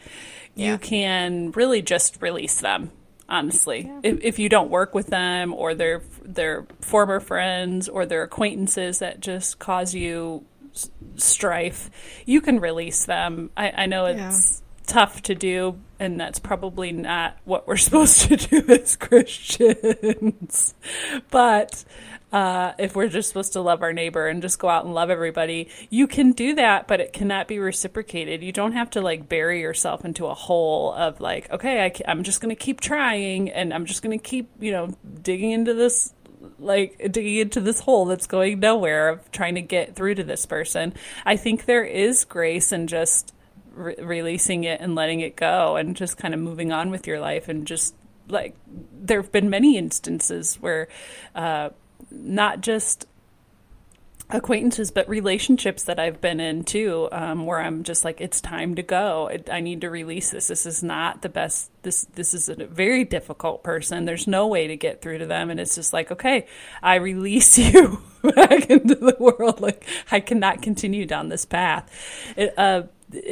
you 0.55 0.73
Yeah. 0.73 0.77
can 0.79 1.53
really 1.53 1.81
just 1.83 2.21
release 2.21 2.61
them. 2.61 2.91
Honestly, 3.29 3.91
if, 4.03 4.19
if 4.23 4.39
you 4.39 4.49
don't 4.51 4.69
work 4.69 4.95
with 4.95 5.07
them, 5.07 5.55
or 5.55 5.75
they're 5.75 6.03
they're 6.23 6.67
former 6.81 7.19
friends, 7.21 7.89
or 7.89 8.05
they're 8.05 8.25
acquaintances 8.25 8.99
that 8.99 9.21
just 9.21 9.59
cause 9.59 9.95
you 9.95 10.45
s- 10.75 10.91
strife, 11.17 11.89
you 12.27 12.43
can 12.43 12.61
release 12.61 13.07
them. 13.07 13.49
I, 13.57 13.71
I 13.71 13.87
know 13.87 14.05
it's 14.07 14.63
tough 14.87 15.23
to 15.23 15.35
do, 15.35 15.79
and 16.03 16.19
that's 16.19 16.41
probably 16.41 16.91
not 16.91 17.37
what 17.45 17.69
we're 17.69 17.77
supposed 17.89 18.23
to 18.23 18.37
do 18.37 18.65
as 18.69 18.97
Christians. 18.97 20.75
but 21.31 21.85
uh, 22.33 22.73
if 22.77 22.97
we're 22.97 23.09
just 23.09 23.29
supposed 23.29 23.53
to 23.53 23.61
love 23.61 23.83
our 23.83 23.93
neighbor 23.93 24.27
and 24.27 24.43
just 24.43 24.59
go 24.59 24.69
out 24.69 24.85
and 24.85 24.95
love 24.95 25.11
everybody, 25.11 25.69
you 25.91 26.09
can 26.09 26.33
do 26.33 26.57
that, 26.57 26.89
but 26.89 26.99
it 26.99 27.13
cannot 27.13 27.47
be 27.47 27.61
reciprocated. 27.61 28.43
You 28.43 28.51
don't 28.51 28.73
have 28.73 28.91
to 28.91 29.01
like 29.01 29.29
bury 29.29 29.61
yourself 29.61 30.05
into 30.05 30.27
a 30.27 30.35
hole 30.35 30.93
of 30.93 31.21
like, 31.21 31.49
okay, 31.53 31.85
I, 31.85 31.93
I'm 32.11 32.25
just 32.25 32.41
going 32.41 32.55
to 32.55 32.61
keep 32.61 32.81
trying 32.81 33.49
and 33.51 33.73
I'm 33.73 33.87
just 33.87 34.03
going 34.03 34.19
to 34.19 34.23
keep, 34.23 34.51
you 34.59 34.73
know, 34.73 34.97
digging 35.23 35.53
into 35.53 35.73
this 35.73 36.15
like 36.59 36.99
digging 37.13 37.37
into 37.37 37.61
this 37.61 37.79
hole 37.79 38.07
that's 38.07 38.27
going 38.27 38.59
nowhere 38.59 39.09
of 39.09 39.31
trying 39.31 39.55
to 39.55 39.63
get 39.63 39.95
through 39.95 40.17
to 40.17 40.25
this 40.25 40.47
person. 40.47 40.95
I 41.25 41.37
think 41.37 41.65
there 41.65 41.85
is 41.85 42.25
grace 42.25 42.73
and 42.73 42.89
just 42.89 43.33
re- 43.75 43.97
releasing 44.01 44.65
it 44.65 44.81
and 44.81 44.95
letting 44.95 45.21
it 45.21 45.37
go 45.37 45.77
and 45.77 45.97
just 45.97 46.17
kind 46.17 46.35
of 46.35 46.41
moving 46.41 46.73
on 46.73 46.91
with 46.91 47.07
your 47.07 47.21
life 47.21 47.49
and 47.49 47.67
just 47.67 47.95
like 48.29 48.57
there 48.67 49.21
have 49.21 49.33
been 49.33 49.51
many 49.51 49.77
instances 49.77 50.57
where 50.57 50.89
uh, 51.35 51.71
not 52.11 52.61
just 52.61 53.07
acquaintances 54.31 54.91
but 54.91 55.07
relationships 55.11 55.83
that 55.83 55.99
i've 55.99 56.21
been 56.23 56.41
in 56.41 56.65
too 56.65 57.07
um, 57.13 57.45
where 57.45 57.61
i'm 57.61 57.83
just 57.83 58.03
like 58.05 58.21
it's 58.21 58.41
time 58.41 58.75
to 58.75 58.83
go. 58.83 59.31
I 59.51 59.61
need 59.61 59.81
to 59.83 59.91
release 59.91 60.31
this. 60.31 60.49
This 60.49 60.67
is 60.67 60.83
not 60.83 61.23
the 61.23 61.29
best 61.29 61.71
this 61.83 62.07
this 62.15 62.35
is 62.35 62.49
a 62.49 62.55
very 62.55 63.05
difficult 63.05 63.63
person. 63.63 64.05
There's 64.05 64.27
no 64.27 64.47
way 64.47 64.69
to 64.69 64.77
get 64.77 65.03
through 65.03 65.19
to 65.19 65.27
them. 65.27 65.51
And 65.51 65.59
it's 65.59 65.75
just 65.75 65.93
like 65.93 66.11
okay 66.11 66.47
i 66.83 66.97
release 66.97 67.59
you 67.73 68.03
back 68.23 68.71
into 68.71 68.95
the 68.95 69.17
world. 69.19 69.61
Like 69.61 69.87
i 70.11 70.21
cannot 70.21 70.63
continue 70.63 71.07
down 71.07 71.29
this 71.29 71.45
path. 71.45 71.91
It, 72.37 72.55
uh, 72.59 72.85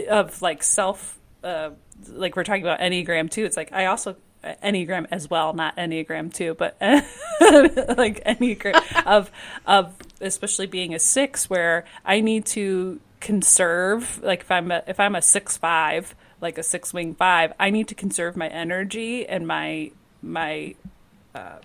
of 0.08 0.40
like 0.42 0.62
self 0.62 1.18
uh, 1.42 1.70
like 2.08 2.36
we're 2.36 2.44
talking 2.44 2.62
about 2.62 2.80
enneagram 2.80 3.30
too 3.30 3.44
it's 3.44 3.56
like 3.56 3.72
i 3.72 3.86
also 3.86 4.16
enneagram 4.64 5.06
as 5.10 5.28
well 5.28 5.52
not 5.52 5.76
enneagram 5.76 6.32
too 6.32 6.54
but 6.54 6.76
like 6.80 8.24
enneagram 8.24 9.06
of 9.06 9.30
of 9.66 9.94
especially 10.20 10.66
being 10.66 10.94
a 10.94 10.98
six 10.98 11.50
where 11.50 11.84
i 12.04 12.20
need 12.20 12.46
to 12.46 13.00
conserve 13.20 14.20
like 14.22 14.40
if 14.40 14.50
i'm 14.50 14.70
a, 14.70 14.82
if 14.86 14.98
i'm 14.98 15.14
a 15.14 15.20
six 15.20 15.58
five 15.58 16.14
like 16.40 16.56
a 16.56 16.62
six 16.62 16.94
wing 16.94 17.14
five 17.14 17.52
i 17.60 17.68
need 17.68 17.86
to 17.86 17.94
conserve 17.94 18.34
my 18.36 18.48
energy 18.48 19.28
and 19.28 19.46
my 19.46 19.90
my 20.22 20.74
uh, 21.34 21.58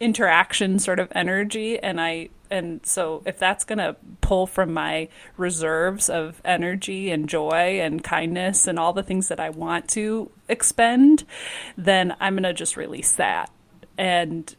interaction 0.00 0.78
sort 0.78 0.98
of 0.98 1.12
energy 1.14 1.78
and 1.78 2.00
i 2.00 2.28
and 2.50 2.84
so 2.84 3.22
if 3.26 3.38
that's 3.38 3.64
going 3.64 3.78
to 3.78 3.96
pull 4.20 4.46
from 4.46 4.72
my 4.72 5.08
reserves 5.36 6.08
of 6.08 6.40
energy 6.44 7.10
and 7.10 7.28
joy 7.28 7.80
and 7.80 8.02
kindness 8.02 8.66
and 8.66 8.78
all 8.78 8.92
the 8.92 9.02
things 9.02 9.28
that 9.28 9.40
I 9.40 9.50
want 9.50 9.88
to 9.90 10.30
expend, 10.48 11.24
then 11.76 12.16
I'm 12.20 12.34
going 12.34 12.44
to 12.44 12.54
just 12.54 12.76
release 12.76 13.12
that 13.12 13.50
and 13.96 14.54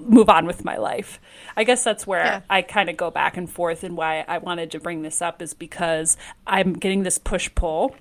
move 0.00 0.28
on 0.28 0.46
with 0.46 0.64
my 0.64 0.76
life. 0.76 1.20
I 1.56 1.64
guess 1.64 1.82
that's 1.82 2.06
where 2.06 2.24
yeah. 2.24 2.40
I 2.50 2.62
kind 2.62 2.88
of 2.88 2.96
go 2.96 3.10
back 3.10 3.36
and 3.36 3.48
forth 3.48 3.84
and 3.84 3.96
why 3.96 4.24
I 4.28 4.38
wanted 4.38 4.70
to 4.72 4.80
bring 4.80 5.02
this 5.02 5.22
up 5.22 5.40
is 5.40 5.54
because 5.54 6.16
I'm 6.46 6.74
getting 6.74 7.02
this 7.02 7.18
push 7.18 7.48
pull 7.54 7.96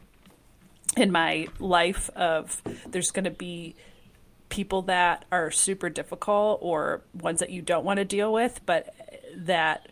in 0.95 1.11
my 1.11 1.47
life 1.59 2.09
of 2.15 2.61
there's 2.87 3.11
going 3.11 3.25
to 3.25 3.31
be 3.31 3.75
people 4.49 4.83
that 4.83 5.25
are 5.31 5.51
super 5.51 5.89
difficult 5.89 6.59
or 6.61 7.01
ones 7.13 7.39
that 7.39 7.49
you 7.49 7.61
don't 7.61 7.85
want 7.85 7.97
to 7.97 8.05
deal 8.05 8.31
with, 8.31 8.61
but 8.65 8.93
that 9.35 9.87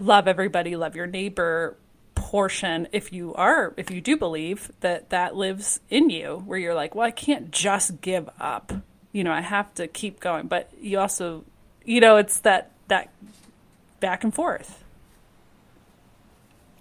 love 0.00 0.28
everybody, 0.28 0.76
love 0.76 0.96
your 0.96 1.06
neighbor 1.06 1.76
portion 2.14 2.86
if 2.92 3.12
you 3.12 3.34
are 3.34 3.74
if 3.76 3.90
you 3.90 4.00
do 4.00 4.16
believe 4.16 4.70
that 4.80 5.10
that 5.10 5.34
lives 5.34 5.80
in 5.88 6.10
you 6.10 6.40
where 6.46 6.58
you're 6.58 6.74
like 6.74 6.94
well 6.94 7.06
I 7.06 7.10
can't 7.10 7.50
just 7.50 8.00
give 8.00 8.28
up. 8.38 8.72
You 9.10 9.24
know 9.24 9.32
I 9.32 9.40
have 9.40 9.74
to 9.74 9.88
keep 9.88 10.20
going 10.20 10.46
but 10.46 10.70
you 10.80 11.00
also 11.00 11.44
you 11.84 12.00
know 12.00 12.18
it's 12.18 12.38
that 12.40 12.70
that 12.86 13.10
back 14.00 14.22
and 14.22 14.34
forth. 14.34 14.84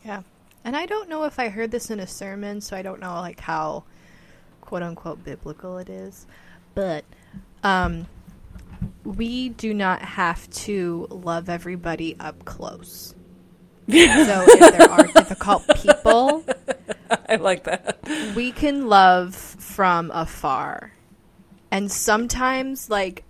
Yeah. 0.06 0.22
And 0.64 0.76
I 0.76 0.86
don't 0.86 1.10
know 1.10 1.24
if 1.24 1.40
I 1.40 1.50
heard 1.50 1.72
this 1.72 1.90
in 1.90 2.00
a 2.00 2.08
sermon 2.08 2.62
so 2.62 2.76
I 2.76 2.82
don't 2.82 3.00
know 3.00 3.14
like 3.16 3.40
how 3.40 3.86
quote 4.70 4.84
unquote 4.84 5.24
biblical 5.24 5.80
it 5.80 5.90
is, 5.90 6.28
but 6.76 7.04
um, 7.64 8.06
we 9.04 9.50
do 9.50 9.74
not 9.74 10.04
have 10.04 10.48
to 10.52 11.08
love 11.10 11.50
everybody 11.50 12.16
up 12.20 12.46
close. 12.46 13.16
so 13.88 13.96
if 13.98 14.78
there 14.78 14.92
are 14.92 15.08
difficult 15.16 15.64
people, 15.76 16.46
I 17.28 17.38
like 17.38 17.64
that. 17.64 17.98
We 18.36 18.52
can 18.52 18.88
love 18.88 19.34
from 19.34 20.12
afar. 20.14 20.94
And 21.72 21.92
sometimes 21.92 22.92
like 22.92 23.24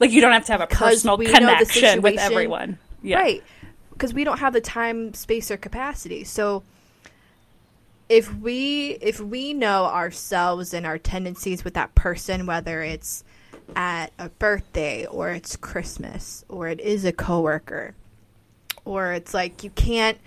like 0.00 0.10
you 0.10 0.22
don't 0.22 0.32
have 0.32 0.46
to 0.46 0.52
have 0.52 0.62
a 0.62 0.66
personal 0.66 1.18
connection 1.18 2.00
with 2.00 2.18
everyone. 2.18 2.78
Yeah. 3.02 3.18
Right. 3.18 3.44
Because 3.92 4.14
we 4.14 4.24
don't 4.24 4.38
have 4.38 4.54
the 4.54 4.62
time, 4.62 5.12
space 5.12 5.50
or 5.50 5.58
capacity. 5.58 6.24
So 6.24 6.62
if 8.08 8.34
we 8.36 8.98
if 9.00 9.20
we 9.20 9.52
know 9.52 9.84
ourselves 9.86 10.72
and 10.72 10.86
our 10.86 10.98
tendencies 10.98 11.64
with 11.64 11.74
that 11.74 11.94
person 11.94 12.46
whether 12.46 12.82
it's 12.82 13.24
at 13.74 14.12
a 14.18 14.28
birthday 14.28 15.04
or 15.06 15.30
it's 15.30 15.56
christmas 15.56 16.44
or 16.48 16.68
it 16.68 16.80
is 16.80 17.04
a 17.04 17.12
coworker 17.12 17.94
or 18.84 19.12
it's 19.12 19.34
like 19.34 19.64
you 19.64 19.70
can't 19.70 20.18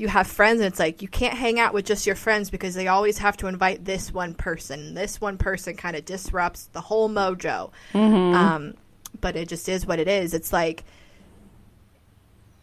you 0.00 0.08
have 0.08 0.26
friends 0.26 0.60
and 0.60 0.66
it's 0.68 0.78
like 0.78 1.02
you 1.02 1.08
can't 1.08 1.36
hang 1.36 1.60
out 1.60 1.74
with 1.74 1.84
just 1.84 2.06
your 2.06 2.16
friends 2.16 2.48
because 2.48 2.74
they 2.74 2.88
always 2.88 3.18
have 3.18 3.36
to 3.36 3.48
invite 3.48 3.84
this 3.84 4.10
one 4.10 4.32
person. 4.32 4.94
This 4.94 5.20
one 5.20 5.36
person 5.36 5.76
kind 5.76 5.94
of 5.94 6.06
disrupts 6.06 6.70
the 6.72 6.80
whole 6.80 7.10
mojo. 7.10 7.70
Mm-hmm. 7.92 8.34
um, 8.34 8.74
but 9.20 9.36
it 9.36 9.48
just 9.48 9.68
is 9.68 9.84
what 9.84 9.98
it 9.98 10.08
is. 10.08 10.32
It's 10.32 10.54
like 10.54 10.84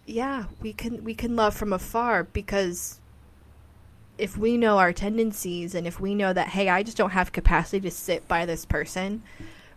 yeah 0.08 0.46
we 0.62 0.72
can 0.72 1.04
we 1.04 1.14
can 1.14 1.36
love 1.36 1.54
from 1.54 1.74
afar 1.74 2.24
because 2.24 3.00
if 4.17 4.38
we 4.38 4.58
know 4.58 4.77
our 4.77 4.93
tendencies 4.93 5.75
and 5.75 5.86
if 5.86 5.99
we 5.99 6.15
know 6.15 6.34
that 6.34 6.47
hey 6.49 6.69
i 6.69 6.84
just 6.84 6.97
don't 6.97 7.12
have 7.12 7.32
capacity 7.32 7.80
to 7.80 7.91
sit 7.91 8.27
by 8.27 8.45
this 8.45 8.65
person 8.65 9.21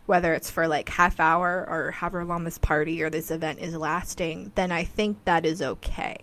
whether 0.06 0.34
it's 0.34 0.50
for 0.50 0.66
like 0.66 0.88
half 0.88 1.20
hour 1.20 1.66
or 1.68 1.90
however 1.92 2.24
long 2.24 2.44
this 2.44 2.58
party 2.58 3.02
or 3.02 3.10
this 3.10 3.30
event 3.30 3.58
is 3.58 3.76
lasting 3.76 4.50
then 4.54 4.72
i 4.72 4.84
think 4.84 5.16
that 5.24 5.44
is 5.46 5.62
okay. 5.62 6.18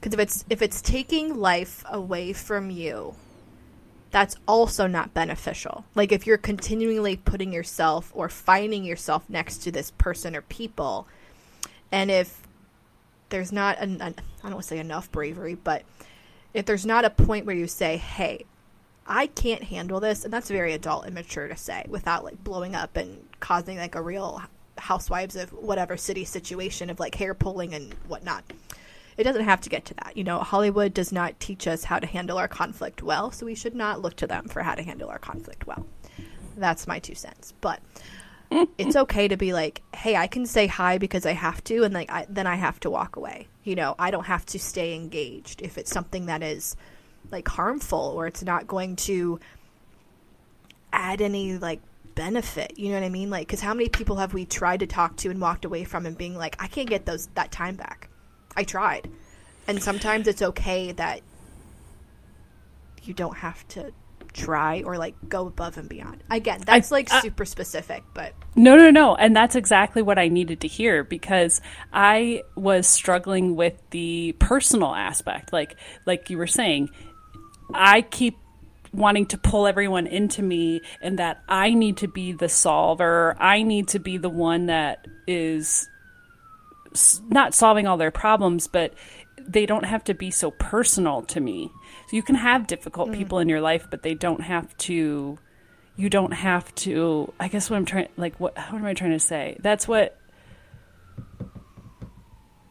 Because 0.00 0.12
if 0.12 0.20
it's 0.20 0.44
if 0.50 0.62
it's 0.62 0.80
taking 0.82 1.36
life 1.36 1.84
away 1.88 2.32
from 2.32 2.70
you 2.70 3.14
that's 4.12 4.36
also 4.46 4.86
not 4.86 5.12
beneficial. 5.12 5.84
Like 5.94 6.12
if 6.12 6.26
you're 6.26 6.38
continually 6.38 7.16
putting 7.16 7.52
yourself 7.52 8.12
or 8.14 8.28
finding 8.30 8.84
yourself 8.84 9.28
next 9.28 9.58
to 9.58 9.72
this 9.72 9.90
person 9.90 10.36
or 10.36 10.42
people 10.42 11.06
and 11.92 12.10
if 12.10 12.42
there's 13.28 13.52
not 13.52 13.78
an, 13.78 14.00
an 14.00 14.14
i 14.18 14.42
don't 14.44 14.52
want 14.52 14.62
to 14.62 14.68
say 14.68 14.78
enough 14.78 15.10
bravery 15.10 15.54
but 15.54 15.82
if 16.54 16.66
there's 16.66 16.86
not 16.86 17.04
a 17.04 17.10
point 17.10 17.46
where 17.46 17.56
you 17.56 17.66
say, 17.66 17.96
hey, 17.96 18.44
I 19.06 19.28
can't 19.28 19.62
handle 19.62 20.00
this, 20.00 20.24
and 20.24 20.32
that's 20.32 20.48
very 20.48 20.72
adult 20.72 21.04
and 21.04 21.14
mature 21.14 21.46
to 21.48 21.56
say 21.56 21.84
without 21.88 22.24
like 22.24 22.42
blowing 22.42 22.74
up 22.74 22.96
and 22.96 23.24
causing 23.40 23.78
like 23.78 23.94
a 23.94 24.02
real 24.02 24.42
housewives 24.78 25.36
of 25.36 25.52
whatever 25.52 25.96
city 25.96 26.24
situation 26.24 26.90
of 26.90 27.00
like 27.00 27.14
hair 27.14 27.34
pulling 27.34 27.74
and 27.74 27.94
whatnot. 28.08 28.44
It 29.16 29.24
doesn't 29.24 29.44
have 29.44 29.62
to 29.62 29.70
get 29.70 29.84
to 29.86 29.94
that. 29.94 30.16
You 30.16 30.24
know, 30.24 30.40
Hollywood 30.40 30.92
does 30.92 31.12
not 31.12 31.38
teach 31.40 31.66
us 31.66 31.84
how 31.84 31.98
to 31.98 32.06
handle 32.06 32.36
our 32.36 32.48
conflict 32.48 33.02
well, 33.02 33.30
so 33.30 33.46
we 33.46 33.54
should 33.54 33.74
not 33.74 34.02
look 34.02 34.16
to 34.16 34.26
them 34.26 34.48
for 34.48 34.62
how 34.62 34.74
to 34.74 34.82
handle 34.82 35.08
our 35.08 35.18
conflict 35.18 35.66
well. 35.66 35.86
That's 36.56 36.86
my 36.86 36.98
two 36.98 37.14
cents. 37.14 37.54
But 37.60 37.80
it's 38.50 38.96
okay 38.96 39.28
to 39.28 39.36
be 39.36 39.52
like, 39.52 39.82
hey, 39.94 40.16
I 40.16 40.26
can 40.26 40.46
say 40.46 40.66
hi 40.66 40.98
because 40.98 41.26
I 41.26 41.32
have 41.32 41.62
to, 41.64 41.84
and 41.84 41.92
like 41.92 42.10
I, 42.10 42.26
then 42.28 42.46
I 42.46 42.56
have 42.56 42.80
to 42.80 42.90
walk 42.90 43.16
away. 43.16 43.48
You 43.64 43.74
know, 43.74 43.94
I 43.98 44.10
don't 44.10 44.26
have 44.26 44.46
to 44.46 44.58
stay 44.58 44.94
engaged 44.94 45.62
if 45.62 45.78
it's 45.78 45.90
something 45.90 46.26
that 46.26 46.42
is 46.42 46.76
like 47.30 47.48
harmful 47.48 48.12
or 48.14 48.26
it's 48.26 48.42
not 48.42 48.66
going 48.66 48.96
to 48.96 49.40
add 50.92 51.20
any 51.20 51.58
like 51.58 51.80
benefit. 52.14 52.78
You 52.78 52.90
know 52.90 53.00
what 53.00 53.06
I 53.06 53.10
mean? 53.10 53.30
Like, 53.30 53.46
because 53.46 53.60
how 53.60 53.74
many 53.74 53.88
people 53.88 54.16
have 54.16 54.34
we 54.34 54.44
tried 54.44 54.80
to 54.80 54.86
talk 54.86 55.16
to 55.18 55.30
and 55.30 55.40
walked 55.40 55.64
away 55.64 55.84
from 55.84 56.06
and 56.06 56.16
being 56.16 56.36
like, 56.36 56.56
I 56.58 56.66
can't 56.66 56.88
get 56.88 57.06
those 57.06 57.28
that 57.34 57.52
time 57.52 57.76
back. 57.76 58.08
I 58.56 58.64
tried, 58.64 59.10
and 59.66 59.82
sometimes 59.82 60.26
it's 60.26 60.40
okay 60.40 60.92
that 60.92 61.20
you 63.02 63.12
don't 63.12 63.36
have 63.36 63.66
to 63.68 63.92
try 64.36 64.82
or 64.82 64.98
like 64.98 65.14
go 65.28 65.46
above 65.46 65.78
and 65.78 65.88
beyond. 65.88 66.22
Again, 66.30 66.60
that's 66.64 66.92
I, 66.92 66.94
like 66.94 67.08
super 67.08 67.44
specific, 67.44 68.04
but 68.14 68.34
no, 68.54 68.76
no, 68.76 68.90
no, 68.90 69.14
and 69.16 69.34
that's 69.34 69.56
exactly 69.56 70.02
what 70.02 70.18
I 70.18 70.28
needed 70.28 70.60
to 70.60 70.68
hear 70.68 71.02
because 71.02 71.60
I 71.92 72.42
was 72.54 72.86
struggling 72.86 73.56
with 73.56 73.74
the 73.90 74.32
personal 74.38 74.94
aspect, 74.94 75.52
like 75.52 75.76
like 76.04 76.30
you 76.30 76.38
were 76.38 76.46
saying. 76.46 76.90
I 77.74 78.02
keep 78.02 78.36
wanting 78.92 79.26
to 79.26 79.38
pull 79.38 79.66
everyone 79.66 80.06
into 80.06 80.40
me 80.40 80.80
and 81.00 81.18
that 81.18 81.42
I 81.48 81.74
need 81.74 81.96
to 81.98 82.08
be 82.08 82.32
the 82.32 82.48
solver. 82.48 83.36
I 83.40 83.62
need 83.62 83.88
to 83.88 83.98
be 83.98 84.18
the 84.18 84.30
one 84.30 84.66
that 84.66 85.06
is 85.26 85.88
not 87.28 87.54
solving 87.54 87.86
all 87.86 87.96
their 87.96 88.12
problems, 88.12 88.68
but 88.68 88.94
they 89.46 89.66
don't 89.66 89.84
have 89.84 90.04
to 90.04 90.14
be 90.14 90.30
so 90.30 90.50
personal 90.52 91.22
to 91.22 91.40
me. 91.40 91.70
So 92.08 92.16
you 92.16 92.22
can 92.22 92.36
have 92.36 92.66
difficult 92.66 93.10
mm. 93.10 93.14
people 93.14 93.38
in 93.38 93.48
your 93.48 93.60
life, 93.60 93.88
but 93.90 94.02
they 94.02 94.14
don't 94.14 94.40
have 94.40 94.76
to. 94.78 95.38
You 95.96 96.10
don't 96.10 96.32
have 96.32 96.74
to. 96.76 97.32
I 97.40 97.48
guess 97.48 97.70
what 97.70 97.76
I'm 97.76 97.84
trying, 97.84 98.08
like, 98.16 98.38
what? 98.38 98.56
What 98.56 98.78
am 98.78 98.84
I 98.84 98.94
trying 98.94 99.12
to 99.12 99.20
say? 99.20 99.56
That's 99.60 99.88
what. 99.88 100.18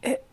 It, 0.02 0.24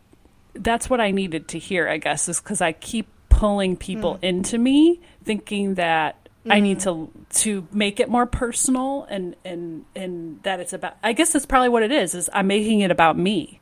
that's 0.54 0.88
what 0.88 1.00
I 1.00 1.10
needed 1.10 1.48
to 1.48 1.58
hear. 1.58 1.88
I 1.88 1.98
guess 1.98 2.28
is 2.28 2.40
because 2.40 2.60
I 2.60 2.72
keep 2.72 3.08
pulling 3.28 3.76
people 3.76 4.14
mm. 4.14 4.22
into 4.22 4.58
me, 4.58 5.00
thinking 5.24 5.74
that 5.74 6.24
I 6.48 6.60
need 6.60 6.80
to 6.80 7.10
to 7.30 7.66
make 7.72 8.00
it 8.00 8.08
more 8.08 8.26
personal 8.26 9.06
and 9.08 9.34
and 9.44 9.84
and 9.96 10.42
that 10.42 10.60
it's 10.60 10.72
about. 10.72 10.96
I 11.02 11.12
guess 11.12 11.32
that's 11.32 11.46
probably 11.46 11.70
what 11.70 11.82
it 11.82 11.92
is. 11.92 12.14
Is 12.14 12.28
I'm 12.32 12.46
making 12.46 12.80
it 12.80 12.90
about 12.90 13.18
me. 13.18 13.60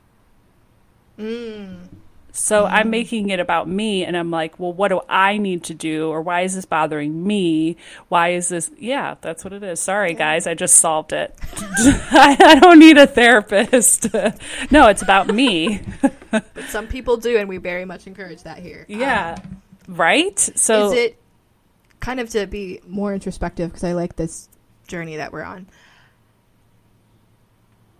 So 2.35 2.65
I'm 2.65 2.89
making 2.89 3.29
it 3.29 3.39
about 3.39 3.69
me, 3.69 4.03
and 4.03 4.17
I'm 4.17 4.31
like, 4.31 4.59
well, 4.59 4.73
what 4.73 4.87
do 4.87 5.01
I 5.07 5.37
need 5.37 5.63
to 5.65 5.75
do, 5.75 6.09
or 6.09 6.19
why 6.19 6.41
is 6.41 6.55
this 6.55 6.65
bothering 6.65 7.25
me? 7.25 7.77
Why 8.09 8.29
is 8.29 8.47
this? 8.49 8.71
Yeah, 8.79 9.17
that's 9.21 9.43
what 9.43 9.53
it 9.53 9.61
is. 9.61 9.79
Sorry, 9.79 10.15
guys, 10.15 10.47
I 10.47 10.55
just 10.55 10.77
solved 10.77 11.13
it. 11.13 11.31
I, 11.55 12.57
don't 12.59 12.79
need 12.79 12.97
a 12.97 13.05
therapist. 13.05 14.11
no, 14.71 14.87
it's 14.87 15.03
about 15.03 15.27
me. 15.27 15.81
But 16.31 16.63
some 16.69 16.87
people 16.87 17.17
do, 17.17 17.37
and 17.37 17.47
we 17.47 17.57
very 17.57 17.85
much 17.85 18.07
encourage 18.07 18.41
that 18.41 18.57
here. 18.57 18.87
yeah, 18.89 19.37
um, 19.37 19.61
right. 19.87 20.39
So 20.39 20.87
is 20.87 20.97
it 20.97 21.21
kind 21.99 22.19
of 22.19 22.31
to 22.31 22.47
be 22.47 22.81
more 22.87 23.13
introspective 23.13 23.69
because 23.69 23.83
I 23.83 23.93
like 23.93 24.15
this 24.15 24.49
journey 24.87 25.17
that 25.17 25.31
we're 25.31 25.43
on. 25.43 25.67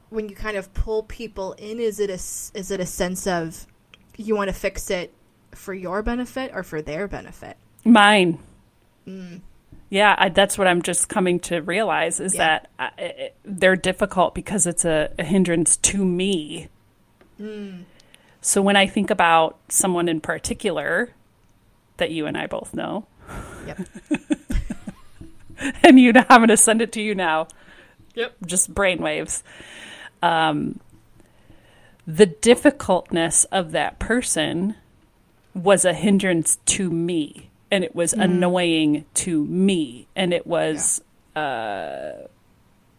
When 0.09 0.29
you 0.29 0.35
kind 0.35 0.57
of 0.57 0.73
pull 0.73 1.03
people 1.03 1.53
in, 1.53 1.79
is 1.79 1.99
it 1.99 2.09
a 2.09 2.15
is 2.57 2.71
it 2.71 2.79
a 2.79 2.87
sense 2.87 3.27
of 3.27 3.67
you 4.17 4.35
want 4.35 4.49
to 4.49 4.53
fix 4.53 4.89
it 4.89 5.13
for 5.51 5.73
your 5.73 6.01
benefit 6.01 6.51
or 6.53 6.63
for 6.63 6.81
their 6.81 7.07
benefit? 7.07 7.57
Mine. 7.85 8.39
Mm. 9.07 9.41
Yeah, 9.89 10.15
I, 10.17 10.29
that's 10.29 10.57
what 10.57 10.67
I'm 10.67 10.81
just 10.81 11.09
coming 11.09 11.39
to 11.41 11.59
realize 11.61 12.19
is 12.19 12.33
Yeah. 12.33 12.39
that 12.39 12.69
uh, 12.79 12.89
I, 12.97 13.01
it, 13.03 13.35
they're 13.43 13.75
difficult 13.75 14.33
because 14.33 14.65
it's 14.65 14.85
a, 14.85 15.11
a 15.19 15.23
hindrance 15.23 15.77
to 15.77 16.03
me. 16.03 16.69
Mm. 17.39 17.83
So 18.41 18.61
when 18.61 18.75
I 18.75 18.87
think 18.87 19.09
about 19.09 19.57
someone 19.69 20.07
in 20.09 20.19
particular 20.21 21.11
that 21.97 22.11
you 22.11 22.25
and 22.25 22.37
I 22.37 22.47
both 22.47 22.73
know, 22.73 23.05
Yep. 23.67 23.87
and 25.83 25.99
you 25.99 26.11
know, 26.13 26.25
I'm 26.29 26.39
going 26.39 26.49
to 26.49 26.57
send 26.57 26.81
it 26.81 26.91
to 26.93 27.01
you 27.01 27.15
now. 27.15 27.47
Yep. 28.15 28.35
Just 28.45 28.73
brainwaves. 28.73 29.43
Um, 30.21 30.79
the 32.05 32.25
difficultness 32.25 33.45
of 33.45 33.71
that 33.71 33.99
person 33.99 34.75
was 35.53 35.85
a 35.85 35.93
hindrance 35.93 36.57
to 36.65 36.89
me, 36.89 37.49
and 37.71 37.83
it 37.83 37.95
was 37.95 38.11
mm-hmm. 38.11 38.21
annoying 38.21 39.05
to 39.15 39.45
me, 39.45 40.07
and 40.15 40.33
it 40.33 40.45
was. 40.47 41.01
Uh, 41.35 42.27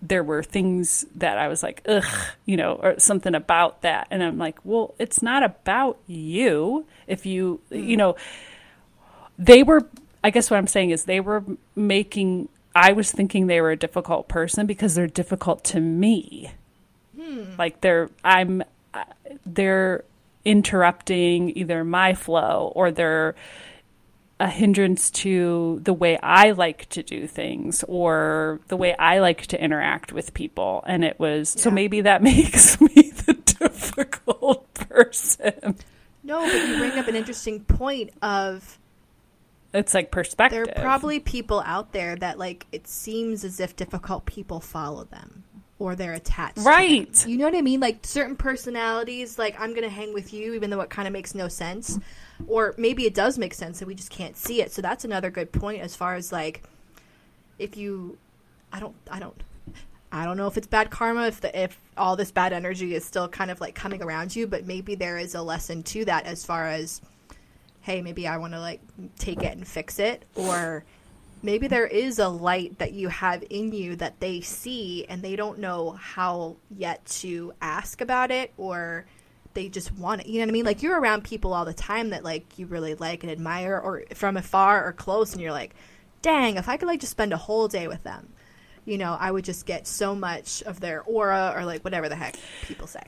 there 0.06 0.22
were 0.22 0.42
things 0.42 1.06
that 1.14 1.38
I 1.38 1.48
was 1.48 1.62
like, 1.62 1.80
ugh, 1.88 2.04
you 2.44 2.56
know, 2.56 2.74
or 2.74 2.98
something 2.98 3.34
about 3.34 3.82
that. 3.82 4.06
And 4.10 4.22
I'm 4.22 4.36
like, 4.36 4.58
well, 4.62 4.94
it's 4.98 5.22
not 5.22 5.42
about 5.42 5.98
you. 6.06 6.84
If 7.06 7.24
you, 7.24 7.60
mm. 7.72 7.88
you 7.88 7.96
know, 7.96 8.16
they 9.38 9.62
were, 9.62 9.88
I 10.22 10.28
guess 10.30 10.50
what 10.50 10.58
I'm 10.58 10.66
saying 10.66 10.90
is 10.90 11.04
they 11.04 11.20
were 11.20 11.42
making, 11.74 12.50
I 12.74 12.92
was 12.92 13.10
thinking 13.10 13.46
they 13.46 13.60
were 13.62 13.70
a 13.70 13.76
difficult 13.76 14.28
person 14.28 14.66
because 14.66 14.94
they're 14.94 15.06
difficult 15.06 15.64
to 15.64 15.80
me. 15.80 16.52
Hmm. 17.18 17.54
Like 17.58 17.80
they're, 17.80 18.10
I'm, 18.22 18.62
they're 19.46 20.04
interrupting 20.44 21.56
either 21.56 21.84
my 21.84 22.14
flow 22.14 22.72
or 22.74 22.90
they're, 22.90 23.34
a 24.40 24.48
hindrance 24.48 25.10
to 25.10 25.80
the 25.84 25.92
way 25.92 26.18
I 26.18 26.50
like 26.50 26.88
to 26.90 27.02
do 27.02 27.26
things 27.26 27.84
or 27.86 28.60
the 28.68 28.76
way 28.76 28.94
I 28.96 29.20
like 29.20 29.46
to 29.46 29.62
interact 29.62 30.12
with 30.12 30.34
people. 30.34 30.82
And 30.86 31.04
it 31.04 31.18
was 31.20 31.50
so 31.50 31.70
maybe 31.70 32.00
that 32.00 32.22
makes 32.32 32.80
me 32.80 33.12
the 33.26 33.34
difficult 33.34 34.72
person. 34.74 35.76
No, 36.24 36.40
but 36.40 36.68
you 36.68 36.78
bring 36.78 36.98
up 36.98 37.06
an 37.06 37.14
interesting 37.14 37.60
point 37.64 38.10
of 38.22 38.78
It's 39.72 39.94
like 39.94 40.10
perspective. 40.10 40.66
there 40.66 40.78
are 40.78 40.82
probably 40.82 41.20
people 41.20 41.62
out 41.64 41.92
there 41.92 42.16
that 42.16 42.38
like 42.38 42.66
it 42.72 42.88
seems 42.88 43.44
as 43.44 43.60
if 43.60 43.76
difficult 43.76 44.26
people 44.26 44.58
follow 44.58 45.04
them 45.04 45.43
or 45.78 45.94
they're 45.96 46.12
attached. 46.12 46.56
to. 46.56 46.62
Right. 46.62 47.26
You 47.26 47.36
know 47.36 47.44
what 47.44 47.54
I 47.54 47.62
mean? 47.62 47.80
Like 47.80 47.98
certain 48.02 48.36
personalities, 48.36 49.38
like 49.38 49.58
I'm 49.58 49.74
gonna 49.74 49.88
hang 49.88 50.12
with 50.14 50.32
you, 50.32 50.54
even 50.54 50.70
though 50.70 50.80
it 50.80 50.90
kind 50.90 51.08
of 51.08 51.12
makes 51.12 51.34
no 51.34 51.48
sense, 51.48 51.98
or 52.46 52.74
maybe 52.78 53.06
it 53.06 53.14
does 53.14 53.38
make 53.38 53.54
sense 53.54 53.80
and 53.80 53.88
we 53.88 53.94
just 53.94 54.10
can't 54.10 54.36
see 54.36 54.62
it. 54.62 54.72
So 54.72 54.82
that's 54.82 55.04
another 55.04 55.30
good 55.30 55.52
point 55.52 55.80
as 55.82 55.96
far 55.96 56.14
as 56.14 56.32
like 56.32 56.62
if 57.58 57.76
you, 57.76 58.18
I 58.72 58.80
don't, 58.80 58.94
I 59.10 59.18
don't. 59.18 59.40
I 60.12 60.24
don't 60.24 60.36
know 60.36 60.46
if 60.46 60.56
it's 60.56 60.68
bad 60.68 60.90
karma 60.90 61.26
if 61.26 61.40
the 61.40 61.60
if 61.60 61.76
all 61.96 62.14
this 62.14 62.30
bad 62.30 62.52
energy 62.52 62.94
is 62.94 63.04
still 63.04 63.26
kind 63.26 63.50
of 63.50 63.60
like 63.60 63.74
coming 63.74 64.00
around 64.00 64.36
you, 64.36 64.46
but 64.46 64.64
maybe 64.64 64.94
there 64.94 65.18
is 65.18 65.34
a 65.34 65.42
lesson 65.42 65.82
to 65.84 66.04
that 66.04 66.24
as 66.24 66.44
far 66.44 66.68
as 66.68 67.00
hey, 67.80 68.00
maybe 68.00 68.28
I 68.28 68.36
want 68.36 68.52
to 68.52 68.60
like 68.60 68.80
take 69.18 69.42
it 69.42 69.56
and 69.56 69.66
fix 69.66 69.98
it 69.98 70.24
or 70.36 70.84
maybe 71.44 71.68
there 71.68 71.86
is 71.86 72.18
a 72.18 72.28
light 72.28 72.78
that 72.78 72.92
you 72.92 73.08
have 73.08 73.44
in 73.50 73.70
you 73.70 73.94
that 73.96 74.18
they 74.18 74.40
see 74.40 75.04
and 75.10 75.20
they 75.20 75.36
don't 75.36 75.58
know 75.58 75.90
how 75.90 76.56
yet 76.70 77.04
to 77.04 77.52
ask 77.60 78.00
about 78.00 78.30
it 78.30 78.50
or 78.56 79.04
they 79.52 79.68
just 79.68 79.92
want 79.92 80.22
it. 80.22 80.26
You 80.26 80.38
know 80.38 80.46
what 80.46 80.48
I 80.48 80.52
mean? 80.52 80.64
Like 80.64 80.82
you're 80.82 80.98
around 80.98 81.22
people 81.22 81.52
all 81.52 81.66
the 81.66 81.74
time 81.74 82.10
that 82.10 82.24
like 82.24 82.58
you 82.58 82.66
really 82.66 82.94
like 82.94 83.22
and 83.22 83.30
admire 83.30 83.78
or 83.78 84.04
from 84.14 84.38
afar 84.38 84.88
or 84.88 84.92
close 84.94 85.34
and 85.34 85.42
you're 85.42 85.52
like, 85.52 85.74
"Dang, 86.22 86.56
if 86.56 86.66
I 86.68 86.78
could 86.78 86.88
like 86.88 87.00
just 87.00 87.12
spend 87.12 87.32
a 87.32 87.36
whole 87.36 87.68
day 87.68 87.86
with 87.88 88.02
them." 88.04 88.30
You 88.86 88.98
know, 88.98 89.16
I 89.18 89.30
would 89.30 89.44
just 89.44 89.66
get 89.66 89.86
so 89.86 90.14
much 90.14 90.62
of 90.62 90.80
their 90.80 91.02
aura 91.02 91.52
or 91.54 91.66
like 91.66 91.84
whatever 91.84 92.08
the 92.08 92.16
heck 92.16 92.36
people 92.62 92.86
say. 92.86 93.02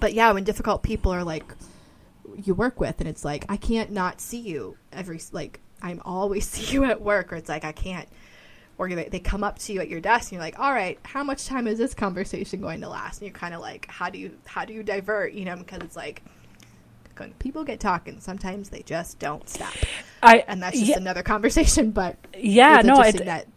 But 0.00 0.14
yeah, 0.14 0.32
when 0.32 0.44
difficult 0.44 0.82
people 0.82 1.12
are 1.12 1.24
like 1.24 1.44
you 2.42 2.54
work 2.54 2.80
with 2.80 3.00
and 3.00 3.08
it's 3.08 3.24
like 3.24 3.44
I 3.50 3.58
can't 3.58 3.90
not 3.90 4.20
see 4.20 4.38
you 4.38 4.78
every 4.92 5.20
like 5.32 5.60
I'm 5.82 6.00
always 6.04 6.48
see 6.48 6.72
you 6.72 6.84
at 6.84 7.00
work 7.00 7.32
or 7.32 7.36
it's 7.36 7.48
like 7.48 7.64
I 7.64 7.72
can't 7.72 8.08
or 8.76 8.88
they, 8.88 9.18
come 9.18 9.42
up 9.42 9.58
to 9.58 9.72
you 9.72 9.80
at 9.80 9.88
your 9.88 10.00
desk 10.00 10.26
and 10.26 10.32
you're 10.32 10.40
like 10.40 10.58
all 10.58 10.72
right 10.72 10.98
how 11.02 11.24
much 11.24 11.46
time 11.46 11.66
is 11.66 11.78
this 11.78 11.94
conversation 11.94 12.60
going 12.60 12.80
to 12.80 12.88
last? 12.88 13.20
And 13.20 13.28
you're 13.28 13.38
kind 13.38 13.54
of 13.54 13.60
like 13.60 13.86
how 13.88 14.10
do 14.10 14.18
you 14.18 14.32
how 14.46 14.64
do 14.64 14.72
you 14.72 14.82
divert? 14.82 15.32
You 15.32 15.44
know 15.44 15.56
because 15.56 15.80
it's 15.82 15.96
like 15.96 16.22
when 17.16 17.32
people 17.34 17.64
get 17.64 17.80
talking 17.80 18.20
sometimes 18.20 18.68
they 18.68 18.82
just 18.82 19.18
don't 19.18 19.48
stop. 19.48 19.74
I, 20.22 20.44
and 20.46 20.62
that's 20.62 20.78
just 20.78 20.90
yeah, 20.90 20.96
another 20.96 21.22
conversation 21.22 21.90
but 21.92 22.16
yeah 22.36 22.78
it's 22.78 22.86
no, 22.86 22.96
interesting 22.96 23.22
it, 23.22 23.26
that 23.26 23.48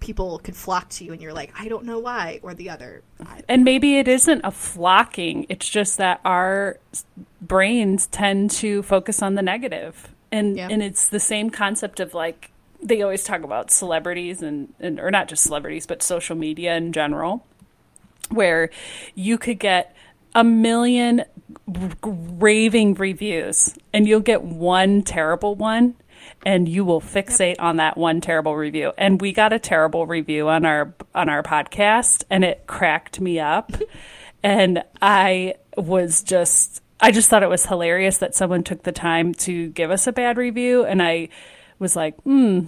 people 0.00 0.38
can 0.38 0.52
flock 0.52 0.88
to 0.90 1.04
you 1.04 1.12
and 1.12 1.22
you're 1.22 1.32
like 1.32 1.52
I 1.58 1.68
don't 1.68 1.84
know 1.84 1.98
why 1.98 2.40
or 2.42 2.54
the 2.54 2.70
other 2.70 3.02
and 3.48 3.64
maybe 3.64 3.98
it 3.98 4.08
isn't 4.08 4.40
a 4.44 4.50
flocking. 4.50 5.46
It's 5.48 5.68
just 5.68 5.98
that 5.98 6.20
our 6.24 6.78
brains 7.40 8.06
tend 8.06 8.50
to 8.52 8.82
focus 8.82 9.22
on 9.22 9.34
the 9.34 9.42
negative, 9.42 10.13
and 10.34 10.56
Yeah. 10.56 10.68
and 10.70 10.82
it's 10.82 11.08
the 11.08 11.20
same 11.20 11.50
concept 11.50 12.00
of 12.00 12.12
like 12.14 12.50
they 12.82 13.00
always 13.02 13.24
talk 13.24 13.42
about 13.42 13.70
celebrities 13.70 14.42
and, 14.42 14.74
and 14.78 15.00
or 15.00 15.10
not 15.10 15.28
just 15.28 15.42
celebrities, 15.42 15.86
but 15.86 16.02
social 16.02 16.36
media 16.36 16.76
in 16.76 16.92
general, 16.92 17.46
where 18.28 18.68
you 19.14 19.38
could 19.38 19.58
get 19.58 19.94
a 20.34 20.44
million 20.44 21.24
raving 22.04 22.94
reviews, 22.94 23.74
and 23.92 24.06
you'll 24.06 24.20
get 24.20 24.42
one 24.42 25.02
terrible 25.02 25.54
one. 25.54 25.94
And 26.46 26.68
you 26.68 26.84
will 26.84 27.00
fixate 27.00 27.56
on 27.58 27.76
that 27.76 27.96
one 27.96 28.20
terrible 28.20 28.54
review. 28.56 28.92
And 28.98 29.20
we 29.20 29.32
got 29.32 29.52
a 29.52 29.58
terrible 29.58 30.06
review 30.06 30.48
on 30.48 30.64
our 30.66 30.94
on 31.14 31.28
our 31.28 31.42
podcast, 31.42 32.24
and 32.30 32.44
it 32.44 32.66
cracked 32.66 33.20
me 33.20 33.38
up. 33.40 33.72
and 34.42 34.82
I 35.00 35.54
was 35.76 36.22
just 36.22 36.82
I 37.04 37.10
just 37.10 37.28
thought 37.28 37.42
it 37.42 37.50
was 37.50 37.66
hilarious 37.66 38.16
that 38.16 38.34
someone 38.34 38.64
took 38.64 38.84
the 38.84 38.90
time 38.90 39.34
to 39.34 39.68
give 39.68 39.90
us 39.90 40.06
a 40.06 40.12
bad 40.12 40.38
review, 40.38 40.86
and 40.86 41.02
I 41.02 41.28
was 41.78 41.94
like, 41.94 42.18
hmm, 42.22 42.60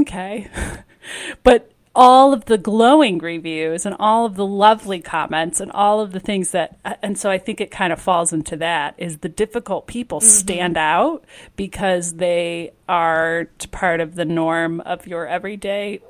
okay. 0.00 0.50
but 1.44 1.70
all 1.94 2.32
of 2.32 2.46
the 2.46 2.58
glowing 2.58 3.18
reviews 3.18 3.86
and 3.86 3.94
all 4.00 4.26
of 4.26 4.34
the 4.34 4.44
lovely 4.44 5.00
comments 5.00 5.60
and 5.60 5.70
all 5.70 6.00
of 6.00 6.10
the 6.10 6.18
things 6.18 6.50
that 6.50 6.76
and 7.02 7.16
so 7.16 7.30
I 7.30 7.38
think 7.38 7.60
it 7.60 7.70
kind 7.70 7.92
of 7.92 8.00
falls 8.00 8.32
into 8.32 8.56
that 8.56 8.96
is 8.98 9.18
the 9.18 9.28
difficult 9.28 9.86
people 9.86 10.20
stand 10.20 10.76
out 10.76 11.24
because 11.54 12.14
they 12.14 12.72
are 12.88 13.48
part 13.70 14.00
of 14.00 14.16
the 14.16 14.24
norm 14.24 14.80
of 14.80 15.06
your 15.06 15.28
everyday 15.28 16.00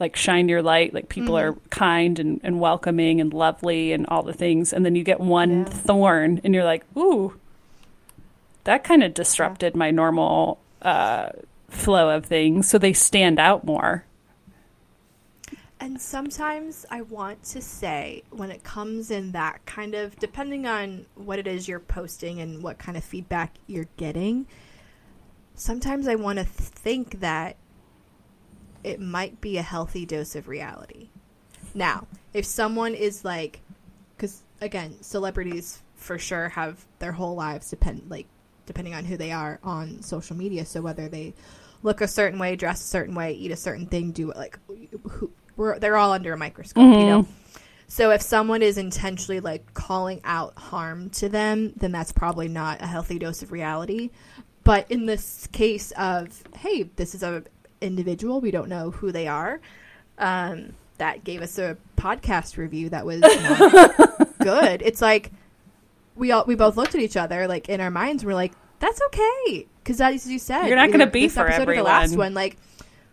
like 0.00 0.16
shine 0.16 0.48
your 0.48 0.62
light 0.62 0.92
like 0.94 1.08
people 1.08 1.36
are 1.38 1.52
kind 1.70 2.18
and, 2.18 2.40
and 2.42 2.58
welcoming 2.58 3.20
and 3.20 3.32
lovely 3.32 3.92
and 3.92 4.06
all 4.08 4.22
the 4.22 4.32
things 4.32 4.72
and 4.72 4.84
then 4.84 4.96
you 4.96 5.04
get 5.04 5.20
one 5.20 5.60
Yeah. 5.60 5.64
thorn 5.66 6.40
and 6.42 6.54
you're 6.54 6.64
like 6.64 6.84
ooh 6.96 7.38
that 8.64 8.84
kind 8.84 9.02
of 9.02 9.14
disrupted 9.14 9.74
my 9.76 9.90
normal 9.90 10.58
uh, 10.82 11.30
flow 11.68 12.14
of 12.14 12.26
things 12.26 12.68
so 12.68 12.76
they 12.78 12.92
stand 12.92 13.38
out 13.38 13.64
more. 13.64 14.04
And 15.82 15.98
sometimes 15.98 16.84
I 16.90 17.00
want 17.00 17.42
to 17.44 17.62
say 17.62 18.22
when 18.30 18.50
it 18.50 18.62
comes 18.62 19.10
in 19.10 19.32
that 19.32 19.64
kind 19.64 19.94
of 19.94 20.14
depending 20.18 20.66
on 20.66 21.06
what 21.14 21.38
it 21.38 21.46
is 21.46 21.68
you're 21.68 21.80
posting 21.80 22.38
and 22.38 22.62
what 22.62 22.78
kind 22.78 22.98
of 22.98 23.04
feedback 23.04 23.54
you're 23.66 23.88
getting, 23.96 24.46
sometimes 25.54 26.06
I 26.06 26.16
want 26.16 26.38
to 26.38 26.44
think 26.44 27.20
that 27.20 27.56
it 28.84 29.00
might 29.00 29.40
be 29.40 29.58
a 29.58 29.62
healthy 29.62 30.06
dose 30.06 30.34
of 30.34 30.48
reality. 30.48 31.08
Now, 31.74 32.06
if 32.32 32.44
someone 32.44 32.94
is 32.94 33.24
like 33.24 33.60
cuz 34.18 34.42
again, 34.60 35.02
celebrities 35.02 35.82
for 35.94 36.18
sure 36.18 36.48
have 36.50 36.84
their 36.98 37.12
whole 37.12 37.34
lives 37.34 37.70
depend 37.70 38.04
like 38.08 38.26
depending 38.66 38.94
on 38.94 39.04
who 39.04 39.16
they 39.16 39.32
are 39.32 39.58
on 39.62 40.02
social 40.02 40.36
media, 40.36 40.64
so 40.64 40.80
whether 40.80 41.08
they 41.08 41.34
look 41.82 42.00
a 42.00 42.08
certain 42.08 42.38
way, 42.38 42.56
dress 42.56 42.80
a 42.80 42.86
certain 42.86 43.14
way, 43.14 43.32
eat 43.32 43.50
a 43.50 43.56
certain 43.56 43.86
thing, 43.86 44.12
do 44.12 44.32
like 44.32 44.58
who, 45.02 45.30
we're 45.56 45.78
they're 45.78 45.96
all 45.96 46.12
under 46.12 46.32
a 46.32 46.38
microscope, 46.38 46.82
you 46.82 47.06
know. 47.06 47.22
Mm-hmm. 47.22 47.32
So 47.88 48.12
if 48.12 48.22
someone 48.22 48.62
is 48.62 48.78
intentionally 48.78 49.40
like 49.40 49.74
calling 49.74 50.20
out 50.22 50.56
harm 50.56 51.10
to 51.10 51.28
them, 51.28 51.72
then 51.76 51.90
that's 51.90 52.12
probably 52.12 52.46
not 52.46 52.80
a 52.80 52.86
healthy 52.86 53.18
dose 53.18 53.42
of 53.42 53.50
reality. 53.50 54.10
But 54.62 54.88
in 54.90 55.06
this 55.06 55.48
case 55.48 55.90
of 55.92 56.42
hey, 56.56 56.84
this 56.96 57.14
is 57.14 57.22
a 57.22 57.42
individual, 57.80 58.40
we 58.40 58.50
don't 58.50 58.68
know 58.68 58.90
who 58.90 59.12
they 59.12 59.26
are. 59.26 59.60
Um, 60.18 60.74
that 60.98 61.24
gave 61.24 61.40
us 61.40 61.58
a 61.58 61.76
podcast 61.96 62.56
review 62.58 62.90
that 62.90 63.06
was 63.06 63.20
not 63.22 64.38
good. 64.38 64.82
It's 64.82 65.00
like 65.00 65.32
we 66.14 66.30
all 66.32 66.44
we 66.46 66.54
both 66.54 66.76
looked 66.76 66.94
at 66.94 67.00
each 67.00 67.16
other 67.16 67.46
like 67.48 67.68
in 67.68 67.80
our 67.80 67.90
minds. 67.90 68.24
We're 68.24 68.34
like, 68.34 68.52
that's 68.80 69.00
okay 69.06 69.66
because 69.82 69.98
that 69.98 70.12
is, 70.14 70.26
as 70.26 70.32
you 70.32 70.38
said, 70.38 70.66
You're 70.66 70.76
not 70.76 70.90
gonna 70.92 71.06
be 71.06 71.22
this 71.26 71.34
for 71.34 71.46
episode 71.48 71.68
or 71.68 71.76
the 71.76 71.82
last 71.82 72.04
everyone. 72.12 72.26
one. 72.26 72.34
Like 72.34 72.56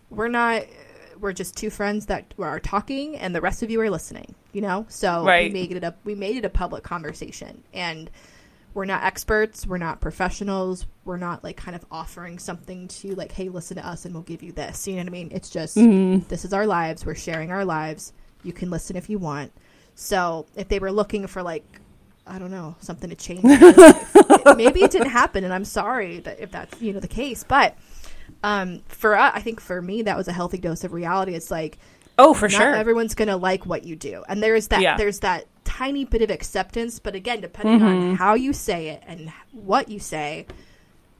we're 0.10 0.27
not. 0.27 0.63
We're 1.19 1.34
just 1.34 1.56
two 1.58 1.71
friends 1.71 2.06
that 2.08 2.34
are 2.38 2.60
talking, 2.60 3.15
and 3.17 3.34
the 3.34 3.41
rest 3.41 3.63
of 3.63 3.71
you 3.71 3.82
are 3.82 3.89
listening. 3.89 4.36
You 4.53 4.62
know, 4.62 4.86
so 4.89 5.23
Right. 5.25 5.51
we 5.51 5.62
made 5.62 5.71
it 5.71 5.84
a 5.84 5.95
we 6.03 6.13
made 6.13 6.36
it 6.36 6.45
a 6.45 6.49
public 6.49 6.84
conversation, 6.84 7.63
and 7.73 8.10
we're 8.73 8.86
not 8.86 9.03
experts, 9.03 9.65
we're 9.65 9.77
not 9.77 10.01
professionals, 10.01 10.86
we're 11.06 11.17
not 11.17 11.43
like 11.43 11.58
kind 11.58 11.75
of 11.75 11.84
offering 11.91 12.38
something 12.39 12.88
to 12.89 13.15
like, 13.15 13.32
hey, 13.32 13.49
listen 13.49 13.77
to 13.77 13.86
us, 13.88 14.06
and 14.06 14.13
we'll 14.13 14.23
give 14.23 14.43
you 14.43 14.51
this. 14.51 14.88
You 14.88 14.95
know 14.95 15.01
what 15.01 15.08
I 15.08 15.12
mean? 15.12 15.30
It's 15.32 15.49
just 15.49 15.75
Mm-hmm. 15.77 16.27
this 16.27 16.45
is 16.45 16.53
our 16.53 16.67
lives. 16.67 17.06
We're 17.06 17.15
sharing 17.15 17.51
our 17.51 17.65
lives. 17.65 18.13
You 18.43 18.53
can 18.53 18.69
listen 18.69 18.95
if 18.95 19.10
you 19.10 19.17
want. 19.17 19.51
So 19.95 20.45
if 20.56 20.67
they 20.67 20.77
were 20.80 20.91
looking 20.91 21.25
for 21.27 21.41
like, 21.41 21.65
I 22.27 22.38
don't 22.39 22.51
know, 22.51 22.75
something 22.80 23.10
to 23.10 23.15
change, 23.15 23.41
it- 23.45 24.58
maybe 24.58 24.84
it 24.84 24.91
didn't 24.91 25.10
happen, 25.10 25.43
and 25.43 25.53
I'm 25.53 25.65
sorry 25.65 26.19
that 26.19 26.39
if 26.39 26.51
that's 26.51 26.80
you 26.82 26.93
know 26.93 26.99
the 26.99 27.08
case. 27.08 27.43
But 27.47 27.75
um, 28.43 28.82
for 28.89 29.15
uh, 29.17 29.32
I 29.34 29.41
think 29.41 29.60
for 29.60 29.82
me 29.82 30.03
that 30.03 30.15
was 30.17 30.27
a 30.27 30.34
healthy 30.34 30.58
dose 30.58 30.84
of 30.84 30.93
reality. 30.93 31.34
It's 31.34 31.49
like 31.49 31.77
Oh, 32.19 32.34
for 32.34 32.47
not 32.47 32.51
sure. 32.58 32.75
everyone's 32.75 33.15
gonna 33.15 33.38
like 33.38 33.65
what 33.65 33.84
you 33.86 33.95
do, 33.95 34.23
and 34.27 34.43
there's 34.43 34.67
that 34.69 34.82
Yeah. 34.82 34.97
there's 34.97 35.19
that 35.21 35.47
tiny 35.67 36.06
bit 36.06 36.21
of 36.21 36.30
acceptance. 36.32 36.99
But 36.99 37.13
again, 37.15 37.41
depending 37.41 37.80
Mm-hmm. 37.80 38.10
on 38.12 38.15
how 38.15 38.34
you 38.34 38.53
say 38.53 38.89
it 38.89 39.03
and 39.06 39.32
what 39.51 39.89
you 39.89 39.99
say, 39.99 40.45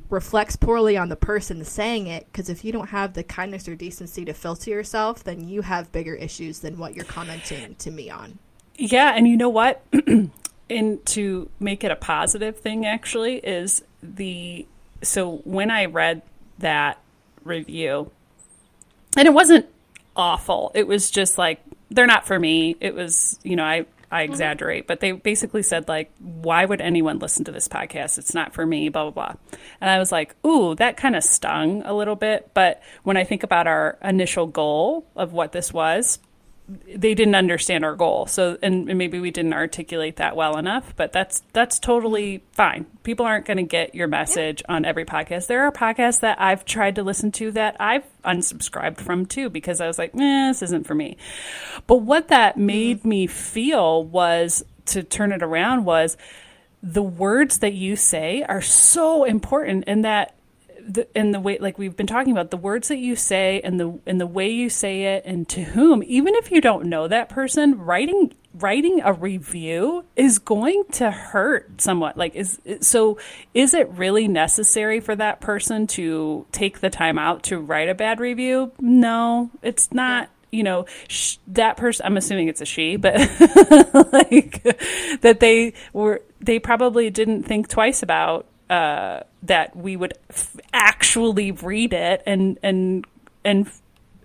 reflects 0.10 0.56
poorly 0.56 0.96
on 0.98 1.10
the 1.10 1.16
person 1.16 1.64
saying 1.66 2.08
it. 2.08 2.26
Because 2.32 2.50
if 2.50 2.64
you 2.64 2.72
don't 2.72 2.88
have 2.90 3.14
the 3.14 3.24
kindness 3.24 3.68
or 3.68 3.76
decency 3.76 4.24
to 4.26 4.34
filter 4.34 4.70
yourself, 4.72 5.24
then 5.24 5.48
you 5.48 5.62
have 5.64 5.92
bigger 5.92 6.16
issues 6.16 6.60
than 6.60 6.78
what 6.78 6.96
you're 6.96 7.06
commenting 7.06 7.76
to 7.76 7.92
me 7.92 8.10
on. 8.10 8.40
Yeah, 8.76 9.14
and 9.16 9.28
you 9.28 9.36
know 9.38 9.50
what? 9.50 9.84
and 10.70 11.06
to 11.08 11.50
make 11.60 11.84
it 11.84 11.92
a 11.92 11.96
positive 11.96 12.58
thing 12.58 12.86
actually 12.86 13.36
is 13.38 13.84
the 14.02 14.66
so 15.02 15.38
when 15.44 15.70
I 15.72 15.86
read 15.86 16.22
that 16.60 17.00
review 17.44 18.12
and 19.18 19.28
it 19.28 19.34
wasn't 19.34 19.66
awful. 20.16 20.72
It 20.74 20.88
was 20.88 21.10
just 21.12 21.38
like 21.38 21.62
they're 21.90 22.08
not 22.08 22.26
for 22.28 22.40
me. 22.40 22.76
It 22.80 22.94
was, 22.96 23.40
you 23.44 23.56
know, 23.56 23.64
I 23.64 23.86
I 24.12 24.24
mm-hmm. 24.24 24.32
exaggerate, 24.32 24.88
but 24.88 25.00
they 25.00 25.12
basically 25.12 25.63
said 25.63 25.88
like 25.88 26.12
why 26.20 26.65
would 26.65 26.82
anyone 26.82 27.20
listen 27.20 27.43
to 27.46 27.52
this 27.52 27.67
podcast? 27.67 28.17
It's 28.17 28.34
not 28.34 28.54
for 28.54 28.65
me, 28.65 28.89
blah 28.89 29.10
blah 29.10 29.12
blah. 29.12 29.60
And 29.82 29.89
I 29.89 30.00
was 30.00 30.12
like, 30.12 30.36
"Ooh, 30.46 30.76
that 30.76 30.98
kind 30.98 31.15
of 31.15 31.24
stung 31.24 31.84
a 31.84 31.93
little 31.93 32.15
bit." 32.15 32.52
But 32.54 32.82
when 33.04 33.17
I 33.17 33.24
think 33.24 33.43
about 33.43 33.67
our 33.67 33.98
initial 34.04 34.48
goal 34.48 35.08
of 35.15 35.34
what 35.34 35.52
this 35.52 35.74
was, 35.74 36.20
they 36.68 37.14
didn't 37.14 37.36
understand 37.36 37.86
our 37.86 37.96
goal. 37.96 38.26
So, 38.26 38.58
and, 38.62 38.90
and 38.90 38.98
maybe 38.98 39.20
we 39.20 39.32
didn't 39.32 39.54
articulate 39.54 40.18
that 40.18 40.36
well 40.36 40.58
enough, 40.58 40.94
but 40.98 41.14
that's, 41.14 41.42
that's 41.54 41.80
totally 41.80 42.44
fine. 42.52 42.86
People 43.04 43.26
aren't 43.26 43.46
going 43.46 43.58
to 43.58 43.64
get 43.64 43.96
your 43.96 44.08
message 44.08 44.62
on 44.68 44.84
every 44.84 45.06
podcast. 45.06 45.48
There 45.48 45.64
are 45.64 45.72
podcasts 45.72 46.20
that 46.22 46.42
I've 46.42 46.66
tried 46.66 46.96
to 46.96 47.04
listen 47.04 47.32
to 47.34 47.52
that 47.52 47.78
I've 47.80 48.04
unsubscribed 48.24 49.00
from 49.00 49.26
too, 49.26 49.50
because 49.50 49.80
I 49.80 49.88
was 49.88 49.98
like, 49.98 50.14
eh, 50.14 50.50
this 50.50 50.62
isn't 50.62 50.86
for 50.86 50.96
me. 50.96 51.16
But 51.88 51.98
what 51.98 52.28
that 52.28 52.58
made 52.58 53.06
me 53.06 53.28
feel 53.28 54.04
was 54.04 54.64
to 54.88 55.04
turn 55.04 55.32
it 55.32 55.44
around 55.44 55.86
was 55.86 56.18
the 56.84 57.04
words 57.04 57.60
that 57.60 57.74
you 57.74 57.96
say 57.96 58.44
are 58.44 58.62
so 58.62 59.24
important 59.24 59.86
and 59.88 60.04
that 60.06 60.37
the, 60.88 61.08
and 61.15 61.34
the 61.34 61.39
way 61.39 61.58
like 61.60 61.78
we've 61.78 61.95
been 61.95 62.08
talking 62.08 62.32
about 62.32 62.50
the 62.50 62.58
words 62.58 62.88
that 62.88 62.97
you 62.97 63.15
say 63.15 63.60
and 63.63 63.80
the 63.80 64.00
and 64.06 64.19
the 64.19 64.28
way 64.28 64.50
you 64.50 64.69
say 64.69 65.15
it 65.15 65.23
and 65.26 65.47
to 65.50 65.63
whom 65.63 66.02
even 66.06 66.34
if 66.36 66.52
you 66.52 66.62
don't 66.62 66.86
know 66.86 67.08
that 67.08 67.30
person 67.30 67.78
writing 67.78 68.34
writing 68.54 69.02
a 69.04 69.13
review 69.13 70.06
is 70.15 70.39
going 70.39 70.84
to 70.91 71.12
hurt 71.12 71.82
somewhat. 71.82 72.17
Like 72.17 72.36
is 72.36 72.60
so 72.82 73.19
is 73.54 73.73
it 73.73 73.89
really 73.91 74.28
necessary 74.28 75.00
for 75.00 75.15
that 75.15 75.41
person 75.41 75.88
to 75.88 76.45
take 76.52 76.80
the 76.80 76.89
time 76.89 77.19
out 77.19 77.43
to 77.43 77.60
write 77.60 77.89
a 77.89 77.95
bad 77.95 78.19
review? 78.19 78.71
No 78.80 79.52
it's 79.62 79.91
not 79.91 80.30
you 80.50 80.63
know 80.63 80.86
sh- 81.10 81.36
that 81.47 81.76
person 81.76 82.06
i'm 82.06 82.15
assuming 82.15 82.47
it's 82.47 82.62
a 82.62 82.65
she 82.65 82.95
but 82.95 83.15
like 84.13 84.63
that 85.19 85.39
they 85.41 85.73
were 85.91 86.21
they 86.39 86.58
probably 86.58 87.10
didn't 87.10 87.43
think 87.43 87.67
twice 87.67 88.02
about 88.02 88.45
uh, 88.70 89.22
that 89.44 89.76
we 89.76 89.96
would 89.96 90.14
f- 90.30 90.56
actually 90.74 91.52
read 91.52 91.94
it 91.94 92.22
and 92.26 92.58
and 92.64 93.06
and 93.46 93.70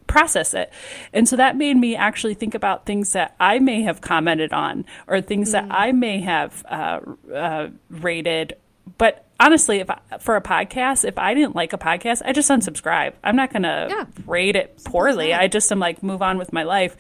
process 0.07 0.53
it. 0.53 0.71
And 1.13 1.27
so 1.29 1.37
that 1.37 1.57
made 1.57 1.77
me 1.77 1.97
actually 1.97 2.35
think 2.35 2.55
about 2.55 2.85
things 2.85 3.13
that 3.13 3.35
I 3.41 3.59
may 3.61 3.83
have 3.83 4.01
commented 4.03 4.53
on 4.53 4.85
or 5.07 5.21
things 5.23 5.53
that 5.53 5.67
I 5.71 5.93
may 5.93 6.21
have 6.21 6.65
uh, 6.69 7.01
uh, 7.33 7.69
rated. 7.89 8.57
But 8.99 9.25
honestly, 9.41 9.79
if 9.79 9.89
I, 9.89 10.01
for 10.21 10.37
a 10.37 10.43
podcast, 10.43 11.07
if 11.07 11.17
I 11.19 11.33
didn't 11.33 11.55
like 11.57 11.73
a 11.73 11.79
podcast, 11.79 12.21
I 12.27 12.33
just 12.33 12.51
unsubscribe. 12.51 13.15
I'm 13.25 13.37
not 13.37 13.53
going 13.53 13.63
to 13.63 13.87
Yeah. 13.89 14.05
rate 14.27 14.55
it 14.57 14.83
poorly. 14.85 15.33
I 15.33 15.49
just 15.49 15.71
am 15.73 15.79
like 15.79 16.03
move 16.03 16.21
on 16.21 16.37
with 16.37 16.53
my 16.53 16.65
life. 16.65 16.95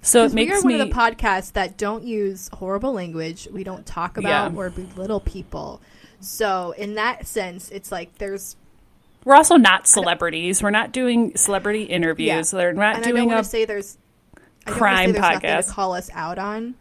So 0.00 0.20
it 0.20 0.32
Because 0.32 0.34
we 0.34 0.44
makes 0.46 0.52
are 0.58 0.62
one 0.62 0.72
me 0.74 0.80
of 0.80 0.88
the 0.88 0.94
podcasts 0.94 1.52
that 1.54 1.76
don't 1.76 2.04
use 2.04 2.48
horrible 2.54 2.92
language. 2.92 3.48
We 3.52 3.64
don't 3.64 3.84
talk 3.84 4.16
about 4.16 4.52
Yeah. 4.52 4.56
or 4.58 4.70
belittle 4.70 5.20
people. 5.20 5.82
So 6.20 6.72
in 6.78 6.94
that 6.94 7.26
sense, 7.26 7.70
it's 7.70 7.92
like 7.92 8.16
there's 8.18 8.56
We're 9.24 9.34
also 9.36 9.56
not 9.56 9.86
celebrities. 9.86 10.62
We're 10.62 10.70
not 10.70 10.92
doing 10.92 11.36
celebrity 11.36 11.84
interviews. 11.84 12.50
They're 12.50 12.72
not 12.72 12.96
and 12.96 13.04
I 13.04 13.08
doing 13.08 13.24
don't 13.28 13.34
want 13.34 13.44
to 13.44 13.50
say 13.50 13.64
there's 13.64 13.98
I 14.36 14.70
don't 14.70 14.78
crime 14.78 15.12
say 15.14 15.20
there's 15.20 15.24
podcast. 15.42 15.66
to 15.68 15.72
call 15.72 15.94
us 15.94 16.10
out 16.12 16.38
on, 16.38 16.74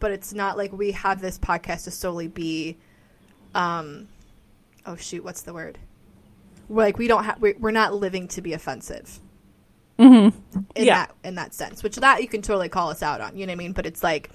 but 0.00 0.10
it's 0.12 0.32
not 0.32 0.56
like 0.56 0.72
we 0.72 0.92
have 0.92 1.20
this 1.20 1.38
podcast 1.38 1.84
to 1.84 1.90
solely 1.90 2.28
be, 2.28 2.76
um, 3.54 4.08
oh 4.86 4.96
shoot, 4.96 5.24
what's 5.24 5.42
the 5.42 5.52
word? 5.52 5.78
We're 6.68 6.84
like 6.84 6.98
we 6.98 7.08
don't 7.08 7.24
have 7.24 7.40
we, 7.40 7.54
we're 7.54 7.70
not 7.70 7.94
living 7.94 8.28
to 8.28 8.42
be 8.42 8.52
offensive. 8.52 9.20
Mm-hmm. 9.98 10.58
In 10.76 10.84
Yeah. 10.86 11.06
that 11.06 11.14
in 11.24 11.34
that 11.34 11.52
sense, 11.54 11.82
which 11.82 11.96
that 11.96 12.22
you 12.22 12.28
can 12.28 12.40
totally 12.42 12.68
call 12.68 12.90
us 12.90 13.02
out 13.02 13.20
on. 13.20 13.36
You 13.36 13.46
know 13.46 13.50
what 13.50 13.54
I 13.54 13.56
mean? 13.56 13.72
But 13.72 13.86
it's 13.86 14.02
like. 14.02 14.30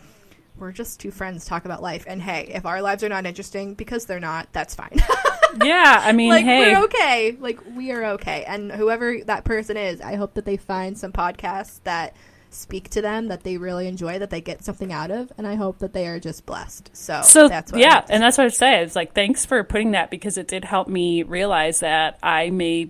We're 0.57 0.71
just 0.71 0.99
two 0.99 1.11
friends 1.11 1.45
talk 1.45 1.65
about 1.65 1.81
life, 1.81 2.05
and 2.07 2.21
hey, 2.21 2.51
if 2.53 2.65
our 2.65 2.81
lives 2.81 3.03
are 3.03 3.09
not 3.09 3.25
interesting 3.25 3.73
because 3.73 4.05
they're 4.05 4.19
not, 4.19 4.47
that's 4.51 4.75
fine. 4.75 5.01
yeah. 5.63 6.01
I 6.03 6.11
mean, 6.11 6.29
like 6.29 6.45
hey, 6.45 6.73
we're 6.73 6.83
okay. 6.85 7.37
Like 7.39 7.59
we 7.75 7.91
are 7.91 8.03
okay. 8.13 8.43
And 8.45 8.71
whoever 8.71 9.19
that 9.25 9.43
person 9.43 9.77
is, 9.77 10.01
I 10.01 10.15
hope 10.15 10.35
that 10.35 10.45
they 10.45 10.57
find 10.57 10.97
some 10.97 11.11
podcasts 11.11 11.81
that 11.83 12.15
speak 12.53 12.89
to 12.89 13.01
them 13.01 13.27
that 13.27 13.43
they 13.43 13.57
really 13.57 13.87
enjoy, 13.87 14.19
that 14.19 14.29
they 14.29 14.41
get 14.41 14.63
something 14.63 14.93
out 14.93 15.11
of, 15.11 15.31
and 15.37 15.47
I 15.47 15.55
hope 15.55 15.79
that 15.79 15.93
they 15.93 16.07
are 16.07 16.19
just 16.19 16.45
blessed. 16.45 16.91
So, 16.93 17.21
so 17.23 17.47
that's 17.47 17.71
what 17.71 17.81
yeah, 17.81 18.05
and 18.09 18.21
that's 18.21 18.37
what 18.37 18.45
I 18.45 18.49
say. 18.49 18.83
It's 18.83 18.95
like 18.95 19.13
thanks 19.13 19.45
for 19.45 19.63
putting 19.63 19.91
that 19.91 20.09
because 20.09 20.37
it 20.37 20.47
did 20.47 20.65
help 20.65 20.87
me 20.87 21.23
realize 21.23 21.79
that 21.79 22.19
I 22.21 22.49
may 22.49 22.89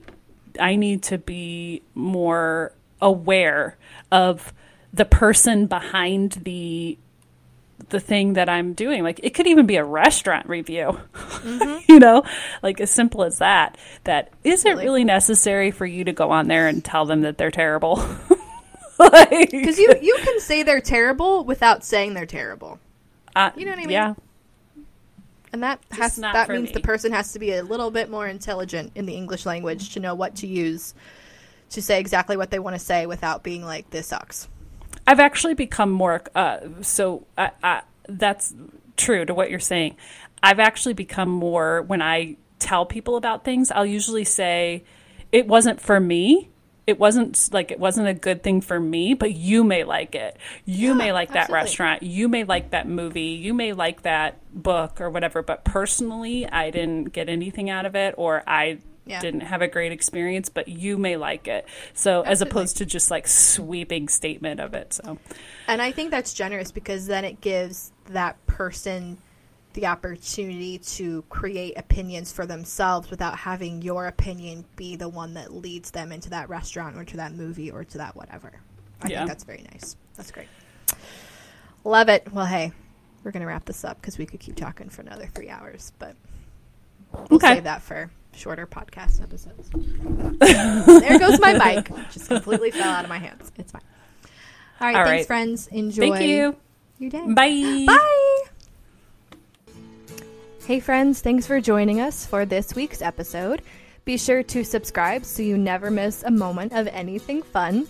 I 0.59 0.75
need 0.75 1.03
to 1.03 1.17
be 1.17 1.81
more 1.93 2.73
aware 3.01 3.77
of 4.11 4.53
the 4.93 5.05
person 5.05 5.65
behind 5.65 6.33
the 6.43 6.97
the 7.89 7.99
thing 7.99 8.33
that 8.33 8.49
I'm 8.49 8.73
doing. 8.73 9.03
Like 9.03 9.19
it 9.23 9.33
could 9.33 9.47
even 9.47 9.65
be 9.65 9.75
a 9.77 9.83
restaurant 9.83 10.47
review. 10.49 10.99
Mm-hmm. 11.13 11.79
you 11.91 11.99
know, 11.99 12.23
like 12.61 12.79
as 12.81 12.91
simple 12.91 13.23
as 13.23 13.39
that. 13.39 13.77
That 14.05 14.31
is 14.43 14.65
it 14.65 14.69
Really. 14.69 14.83
really 14.85 15.03
necessary 15.03 15.71
for 15.71 15.85
you 15.85 16.03
to 16.05 16.13
go 16.13 16.31
on 16.31 16.47
there 16.47 16.67
and 16.67 16.83
tell 16.83 17.05
them 17.05 17.21
that 17.21 17.37
they're 17.37 17.51
terrible? 17.51 17.95
like, 18.99 19.51
because 19.51 19.77
you 19.79 19.93
you 20.01 20.17
can 20.23 20.39
say 20.39 20.63
they're 20.63 20.81
terrible 20.81 21.43
without 21.43 21.83
saying 21.83 22.13
they're 22.13 22.25
terrible, 22.25 22.79
uh, 23.35 23.51
you 23.55 23.65
know 23.65 23.71
what 23.71 23.79
I 23.79 23.85
mean? 23.85 23.89
Yeah. 23.91 24.13
and 25.51 25.63
that 25.63 25.79
has 25.91 26.15
that 26.17 26.49
means 26.49 26.69
me. 26.69 26.73
the 26.73 26.79
person 26.79 27.11
has 27.11 27.33
to 27.33 27.39
be 27.39 27.53
a 27.53 27.63
little 27.63 27.91
bit 27.91 28.09
more 28.09 28.27
intelligent 28.27 28.91
in 28.95 29.05
the 29.05 29.13
English 29.15 29.45
language 29.45 29.93
to 29.93 29.99
know 29.99 30.15
what 30.15 30.35
to 30.37 30.47
use 30.47 30.93
to 31.71 31.81
say 31.81 31.99
exactly 31.99 32.37
what 32.37 32.51
they 32.51 32.59
want 32.59 32.75
to 32.75 32.79
say 32.79 33.05
without 33.07 33.43
being 33.43 33.63
like 33.63 33.89
this 33.89 34.07
sucks. 34.07 34.47
I've 35.05 35.19
actually 35.19 35.53
become 35.53 35.91
more. 35.91 36.21
Uh, 36.33 36.59
so 36.81 37.25
I, 37.37 37.51
I, 37.61 37.81
that's 38.07 38.53
true 38.97 39.25
to 39.25 39.33
what 39.33 39.49
you're 39.49 39.59
saying. 39.59 39.97
I've 40.41 40.59
actually 40.59 40.93
become 40.93 41.29
more 41.29 41.81
when 41.83 42.01
I 42.01 42.37
tell 42.59 42.85
people 42.85 43.17
about 43.17 43.43
things. 43.43 43.71
I'll 43.71 43.85
usually 43.85 44.23
say, 44.23 44.83
"It 45.31 45.47
wasn't 45.47 45.81
for 45.81 45.99
me. 45.99 46.49
It 46.85 46.99
wasn't 46.99 47.49
like 47.53 47.71
it 47.71 47.79
wasn't 47.79 48.07
a 48.09 48.13
good 48.13 48.43
thing 48.43 48.59
for 48.59 48.77
me, 48.79 49.13
but 49.13 49.31
you 49.33 49.63
may 49.63 49.83
like 49.85 50.15
it. 50.15 50.37
You 50.65 50.89
Yeah, 50.89 50.93
may 50.95 51.11
like 51.13 51.29
that 51.29 51.43
absolutely. 51.43 51.63
restaurant. 51.63 52.03
You 52.03 52.27
may 52.27 52.43
like 52.43 52.71
that 52.71 52.87
movie. 52.87 53.21
You 53.41 53.53
may 53.53 53.71
like 53.73 54.01
that 54.01 54.39
book 54.53 54.99
or 54.99 55.09
whatever. 55.09 55.41
But 55.41 55.63
personally, 55.63 56.45
I 56.47 56.71
didn't 56.71 57.13
get 57.13 57.29
anything 57.29 57.69
out 57.69 57.85
of 57.85 57.95
it, 57.95 58.15
or 58.17 58.43
I." 58.47 58.79
Yeah. 59.05 59.19
didn't 59.19 59.41
have 59.41 59.61
a 59.61 59.67
great 59.67 59.91
experience, 59.91 60.47
but 60.49 60.67
you 60.67 60.97
may 60.97 61.17
like 61.17 61.47
it. 61.47 61.67
So 61.93 62.21
as 62.21 62.41
opposed 62.41 62.77
to 62.77 62.85
just 62.85 63.11
like 63.11 63.27
sweeping 63.27 64.07
statement 64.07 64.59
of 64.61 64.73
it. 64.73 64.93
So 64.93 65.17
And 65.67 65.81
I 65.81 65.91
think 65.91 66.09
that's 66.11 66.33
generous 66.33 66.71
because 66.71 67.07
then 67.07 67.25
it 67.25 67.41
gives 67.41 67.91
that 68.11 68.43
person 68.47 69.17
the 69.73 69.87
opportunity 69.87 70.77
to 70.77 71.23
create 71.29 71.73
opinions 71.77 72.31
for 72.31 72.45
themselves 72.45 73.09
without 73.09 73.37
having 73.39 73.81
your 73.81 74.05
opinion 74.05 74.63
be 74.75 74.95
the 74.95 75.09
one 75.09 75.33
that 75.33 75.51
leads 75.53 75.91
them 75.91 76.11
into 76.11 76.29
that 76.29 76.47
restaurant 76.47 76.95
or 76.95 77.03
to 77.03 77.17
that 77.17 77.33
movie 77.33 77.71
or 77.71 77.83
to 77.83 77.97
that 77.97 78.15
whatever. 78.15 78.51
I 79.01 79.09
Yeah. 79.09 79.17
think 79.19 79.29
that's 79.29 79.43
very 79.43 79.65
nice. 79.73 79.95
That's 80.15 80.31
great. 80.31 80.47
Love 81.83 82.07
it. 82.07 82.31
Well, 82.31 82.45
hey, 82.45 82.71
we're 83.23 83.31
going 83.31 83.41
to 83.41 83.47
wrap 83.47 83.65
this 83.65 83.83
up 83.83 83.99
because 83.99 84.17
we 84.17 84.25
could 84.25 84.39
keep 84.39 84.55
talking 84.55 84.89
for 84.89 85.01
another 85.01 85.25
three 85.25 85.49
hours, 85.49 85.91
but 85.99 86.15
we'll 87.13 87.27
Okay. 87.37 87.55
save 87.55 87.63
that 87.65 87.81
for 87.81 88.11
shorter 88.35 88.65
podcast 88.67 89.21
episodes. 89.21 89.69
there 91.01 91.19
goes 91.19 91.39
my 91.39 91.53
mic. 91.53 91.89
Just 92.11 92.27
completely 92.27 92.71
fell 92.71 92.89
out 92.91 93.03
of 93.03 93.09
my 93.09 93.19
hands. 93.19 93.51
It's 93.57 93.71
fine. 93.71 93.81
All 94.81 94.87
right, 94.87 94.95
All 94.97 95.05
thanks, 95.05 95.21
right. 95.21 95.27
friends. 95.27 95.67
Enjoy 95.67 96.11
thank 96.11 96.25
you. 96.27 96.55
your 96.99 97.09
day. 97.11 97.23
Bye. 97.33 97.85
Bye. 97.87 98.41
Hey, 100.65 100.79
friends, 100.79 101.19
thanks 101.21 101.45
for 101.45 101.59
joining 101.59 101.99
us 101.99 102.25
for 102.25 102.45
this 102.45 102.73
week's 102.73 103.01
episode. 103.01 103.61
Be 104.05 104.17
sure 104.17 104.43
to 104.43 104.63
subscribe 104.63 105.25
so 105.25 105.43
you 105.43 105.57
never 105.57 105.91
miss 105.91 106.23
a 106.23 106.31
moment 106.31 106.73
of 106.73 106.87
anything 106.87 107.41
fun. 107.43 107.87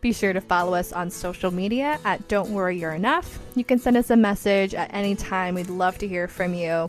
Be 0.00 0.12
sure 0.12 0.32
to 0.32 0.40
follow 0.40 0.74
us 0.74 0.92
on 0.92 1.10
social 1.10 1.50
media 1.50 1.98
at 2.04 2.28
Don't 2.28 2.50
Worry 2.50 2.78
You're 2.78 2.92
Enough. 2.92 3.38
You 3.54 3.64
can 3.64 3.78
send 3.78 3.96
us 3.96 4.10
a 4.10 4.16
message 4.16 4.74
at 4.74 4.92
any 4.92 5.14
time. 5.16 5.54
We'd 5.54 5.70
love 5.70 5.98
to 5.98 6.08
hear 6.08 6.28
from 6.28 6.54
you. 6.54 6.88